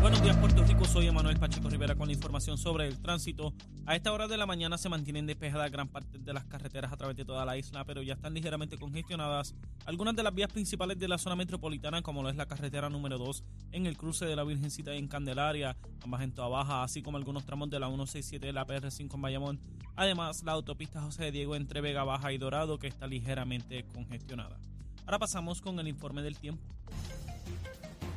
Buenos 0.00 0.22
días, 0.22 0.40
Rico. 0.40 0.55
Soy 0.96 1.08
Emanuel 1.08 1.38
Pacheco 1.38 1.68
Rivera 1.68 1.94
con 1.94 2.08
la 2.08 2.14
información 2.14 2.56
sobre 2.56 2.86
el 2.86 2.98
tránsito. 3.02 3.52
A 3.84 3.94
esta 3.94 4.14
hora 4.14 4.28
de 4.28 4.38
la 4.38 4.46
mañana 4.46 4.78
se 4.78 4.88
mantienen 4.88 5.26
despejadas 5.26 5.70
gran 5.70 5.88
parte 5.88 6.18
de 6.18 6.32
las 6.32 6.46
carreteras 6.46 6.90
a 6.90 6.96
través 6.96 7.14
de 7.18 7.26
toda 7.26 7.44
la 7.44 7.58
isla, 7.58 7.84
pero 7.84 8.00
ya 8.00 8.14
están 8.14 8.32
ligeramente 8.32 8.78
congestionadas 8.78 9.54
algunas 9.84 10.16
de 10.16 10.22
las 10.22 10.34
vías 10.34 10.50
principales 10.50 10.98
de 10.98 11.06
la 11.06 11.18
zona 11.18 11.36
metropolitana, 11.36 12.00
como 12.00 12.22
lo 12.22 12.30
es 12.30 12.36
la 12.36 12.46
carretera 12.46 12.88
número 12.88 13.18
2 13.18 13.44
en 13.72 13.84
el 13.84 13.98
cruce 13.98 14.24
de 14.24 14.36
la 14.36 14.44
Virgencita 14.44 14.94
en 14.94 15.06
Candelaria, 15.06 15.76
ambas 16.02 16.22
en 16.22 16.32
Toa 16.32 16.48
Baja, 16.48 16.82
así 16.82 17.02
como 17.02 17.18
algunos 17.18 17.44
tramos 17.44 17.68
de 17.68 17.78
la 17.78 17.88
167 17.88 18.46
de 18.46 18.52
la 18.54 18.66
PR5 18.66 19.16
en 19.16 19.20
Bayamón. 19.20 19.60
Además, 19.96 20.44
la 20.44 20.52
autopista 20.52 21.02
José 21.02 21.24
de 21.24 21.32
Diego 21.32 21.56
entre 21.56 21.82
Vega 21.82 22.04
Baja 22.04 22.32
y 22.32 22.38
Dorado, 22.38 22.78
que 22.78 22.86
está 22.86 23.06
ligeramente 23.06 23.84
congestionada. 23.92 24.58
Ahora 25.04 25.18
pasamos 25.18 25.60
con 25.60 25.78
el 25.78 25.88
informe 25.88 26.22
del 26.22 26.38
tiempo. 26.38 26.64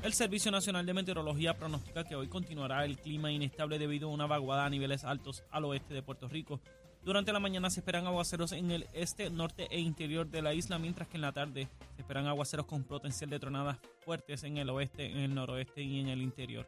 El 0.01 0.13
Servicio 0.13 0.49
Nacional 0.49 0.85
de 0.85 0.93
Meteorología 0.93 1.57
pronostica 1.57 2.05
que 2.05 2.15
hoy 2.15 2.27
continuará 2.29 2.85
el 2.85 2.97
clima 2.97 3.33
inestable 3.33 3.77
debido 3.77 4.07
a 4.07 4.13
una 4.13 4.27
vaguada 4.27 4.65
a 4.65 4.69
niveles 4.69 5.03
altos 5.03 5.43
al 5.51 5.65
oeste 5.65 5.93
de 5.93 6.01
Puerto 6.01 6.29
Rico. 6.29 6.61
Durante 7.03 7.33
la 7.33 7.39
mañana 7.41 7.69
se 7.69 7.81
esperan 7.81 8.07
aguaceros 8.07 8.53
en 8.53 8.71
el 8.71 8.87
este, 8.93 9.29
norte 9.29 9.67
e 9.69 9.79
interior 9.79 10.25
de 10.29 10.41
la 10.41 10.53
isla, 10.53 10.79
mientras 10.79 11.09
que 11.09 11.17
en 11.17 11.21
la 11.21 11.33
tarde 11.33 11.67
se 11.95 12.01
esperan 12.01 12.27
aguaceros 12.27 12.65
con 12.65 12.85
potencial 12.85 13.29
de 13.29 13.39
tronadas 13.39 13.77
fuertes 13.99 14.43
en 14.45 14.57
el 14.57 14.69
oeste, 14.69 15.05
en 15.05 15.17
el 15.17 15.35
noroeste 15.35 15.81
y 15.81 15.99
en 15.99 16.07
el 16.07 16.21
interior. 16.21 16.65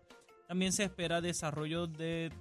También 0.49 0.73
se 0.73 0.83
espera 0.83 1.21
desarrollo 1.21 1.87
de 1.87 2.33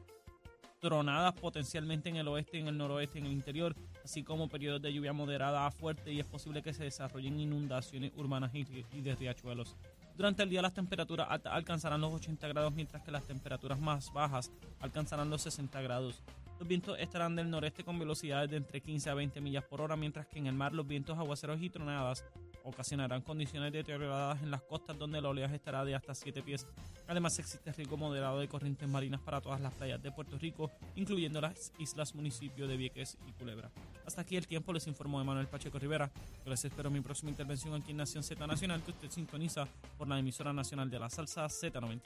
tronadas 0.80 1.34
potencialmente 1.34 2.08
en 2.08 2.16
el 2.16 2.26
oeste, 2.26 2.58
en 2.58 2.66
el 2.66 2.76
noroeste, 2.76 3.20
en 3.20 3.26
el 3.26 3.32
interior, 3.32 3.76
así 4.04 4.22
como 4.22 4.48
periodos 4.48 4.82
de 4.82 4.92
lluvia 4.92 5.12
moderada 5.12 5.66
a 5.66 5.70
fuerte 5.70 6.12
y 6.12 6.20
es 6.20 6.26
posible 6.26 6.62
que 6.62 6.74
se 6.74 6.84
desarrollen 6.84 7.40
inundaciones 7.40 8.12
urbanas 8.16 8.52
y 8.54 8.64
de 9.00 9.14
riachuelos. 9.16 9.76
Durante 10.16 10.42
el 10.42 10.50
día 10.50 10.60
las 10.60 10.74
temperaturas 10.74 11.28
altas 11.30 11.52
alcanzarán 11.54 12.00
los 12.00 12.12
80 12.12 12.48
grados, 12.48 12.74
mientras 12.74 13.02
que 13.02 13.10
las 13.10 13.24
temperaturas 13.24 13.80
más 13.80 14.12
bajas 14.12 14.50
alcanzarán 14.80 15.30
los 15.30 15.42
60 15.42 15.80
grados. 15.80 16.22
Los 16.58 16.68
vientos 16.68 16.98
estarán 16.98 17.36
del 17.36 17.48
noreste 17.48 17.84
con 17.84 17.98
velocidades 17.98 18.50
de 18.50 18.58
entre 18.58 18.82
15 18.82 19.08
a 19.08 19.14
20 19.14 19.40
millas 19.40 19.64
por 19.64 19.80
hora, 19.80 19.96
mientras 19.96 20.26
que 20.26 20.38
en 20.38 20.46
el 20.46 20.54
mar 20.54 20.74
los 20.74 20.86
vientos 20.86 21.18
aguaceros 21.18 21.62
y 21.62 21.70
tronadas 21.70 22.22
ocasionarán 22.64 23.22
condiciones 23.22 23.72
deterioradas 23.72 24.42
en 24.42 24.50
las 24.50 24.62
costas 24.62 24.98
donde 24.98 25.18
el 25.18 25.26
oleaje 25.26 25.56
estará 25.56 25.84
de 25.84 25.94
hasta 25.94 26.14
7 26.14 26.42
pies. 26.42 26.66
Además 27.08 27.38
existe 27.38 27.72
riesgo 27.72 27.96
moderado 27.96 28.38
de 28.38 28.48
corrientes 28.48 28.88
marinas 28.88 29.20
para 29.20 29.40
todas 29.40 29.60
las 29.60 29.72
playas 29.74 30.02
de 30.02 30.12
Puerto 30.12 30.38
Rico, 30.38 30.70
incluyendo 30.96 31.40
las 31.40 31.72
islas 31.78 32.14
municipios 32.14 32.68
de 32.68 32.76
Vieques 32.76 33.16
y 33.26 33.32
Culebra. 33.32 33.70
Hasta 34.06 34.22
aquí 34.22 34.36
el 34.36 34.46
tiempo, 34.46 34.72
les 34.72 34.86
informó 34.86 35.20
Emanuel 35.20 35.46
Pacheco 35.46 35.78
Rivera. 35.78 36.10
Yo 36.44 36.50
les 36.50 36.64
espero 36.64 36.90
mi 36.90 37.00
próxima 37.00 37.30
intervención 37.30 37.74
aquí 37.74 37.92
en 37.92 37.98
Nación 37.98 38.22
Z 38.22 38.46
Nacional, 38.46 38.82
que 38.82 38.90
usted 38.92 39.10
sintoniza 39.10 39.66
por 39.98 40.08
la 40.08 40.18
emisora 40.18 40.52
nacional 40.52 40.90
de 40.90 40.98
la 40.98 41.10
salsa 41.10 41.46
Z93. 41.46 42.00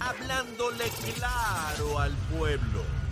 Hablándole 0.00 0.84
claro 1.14 1.98
al 1.98 2.12
pueblo. 2.36 3.11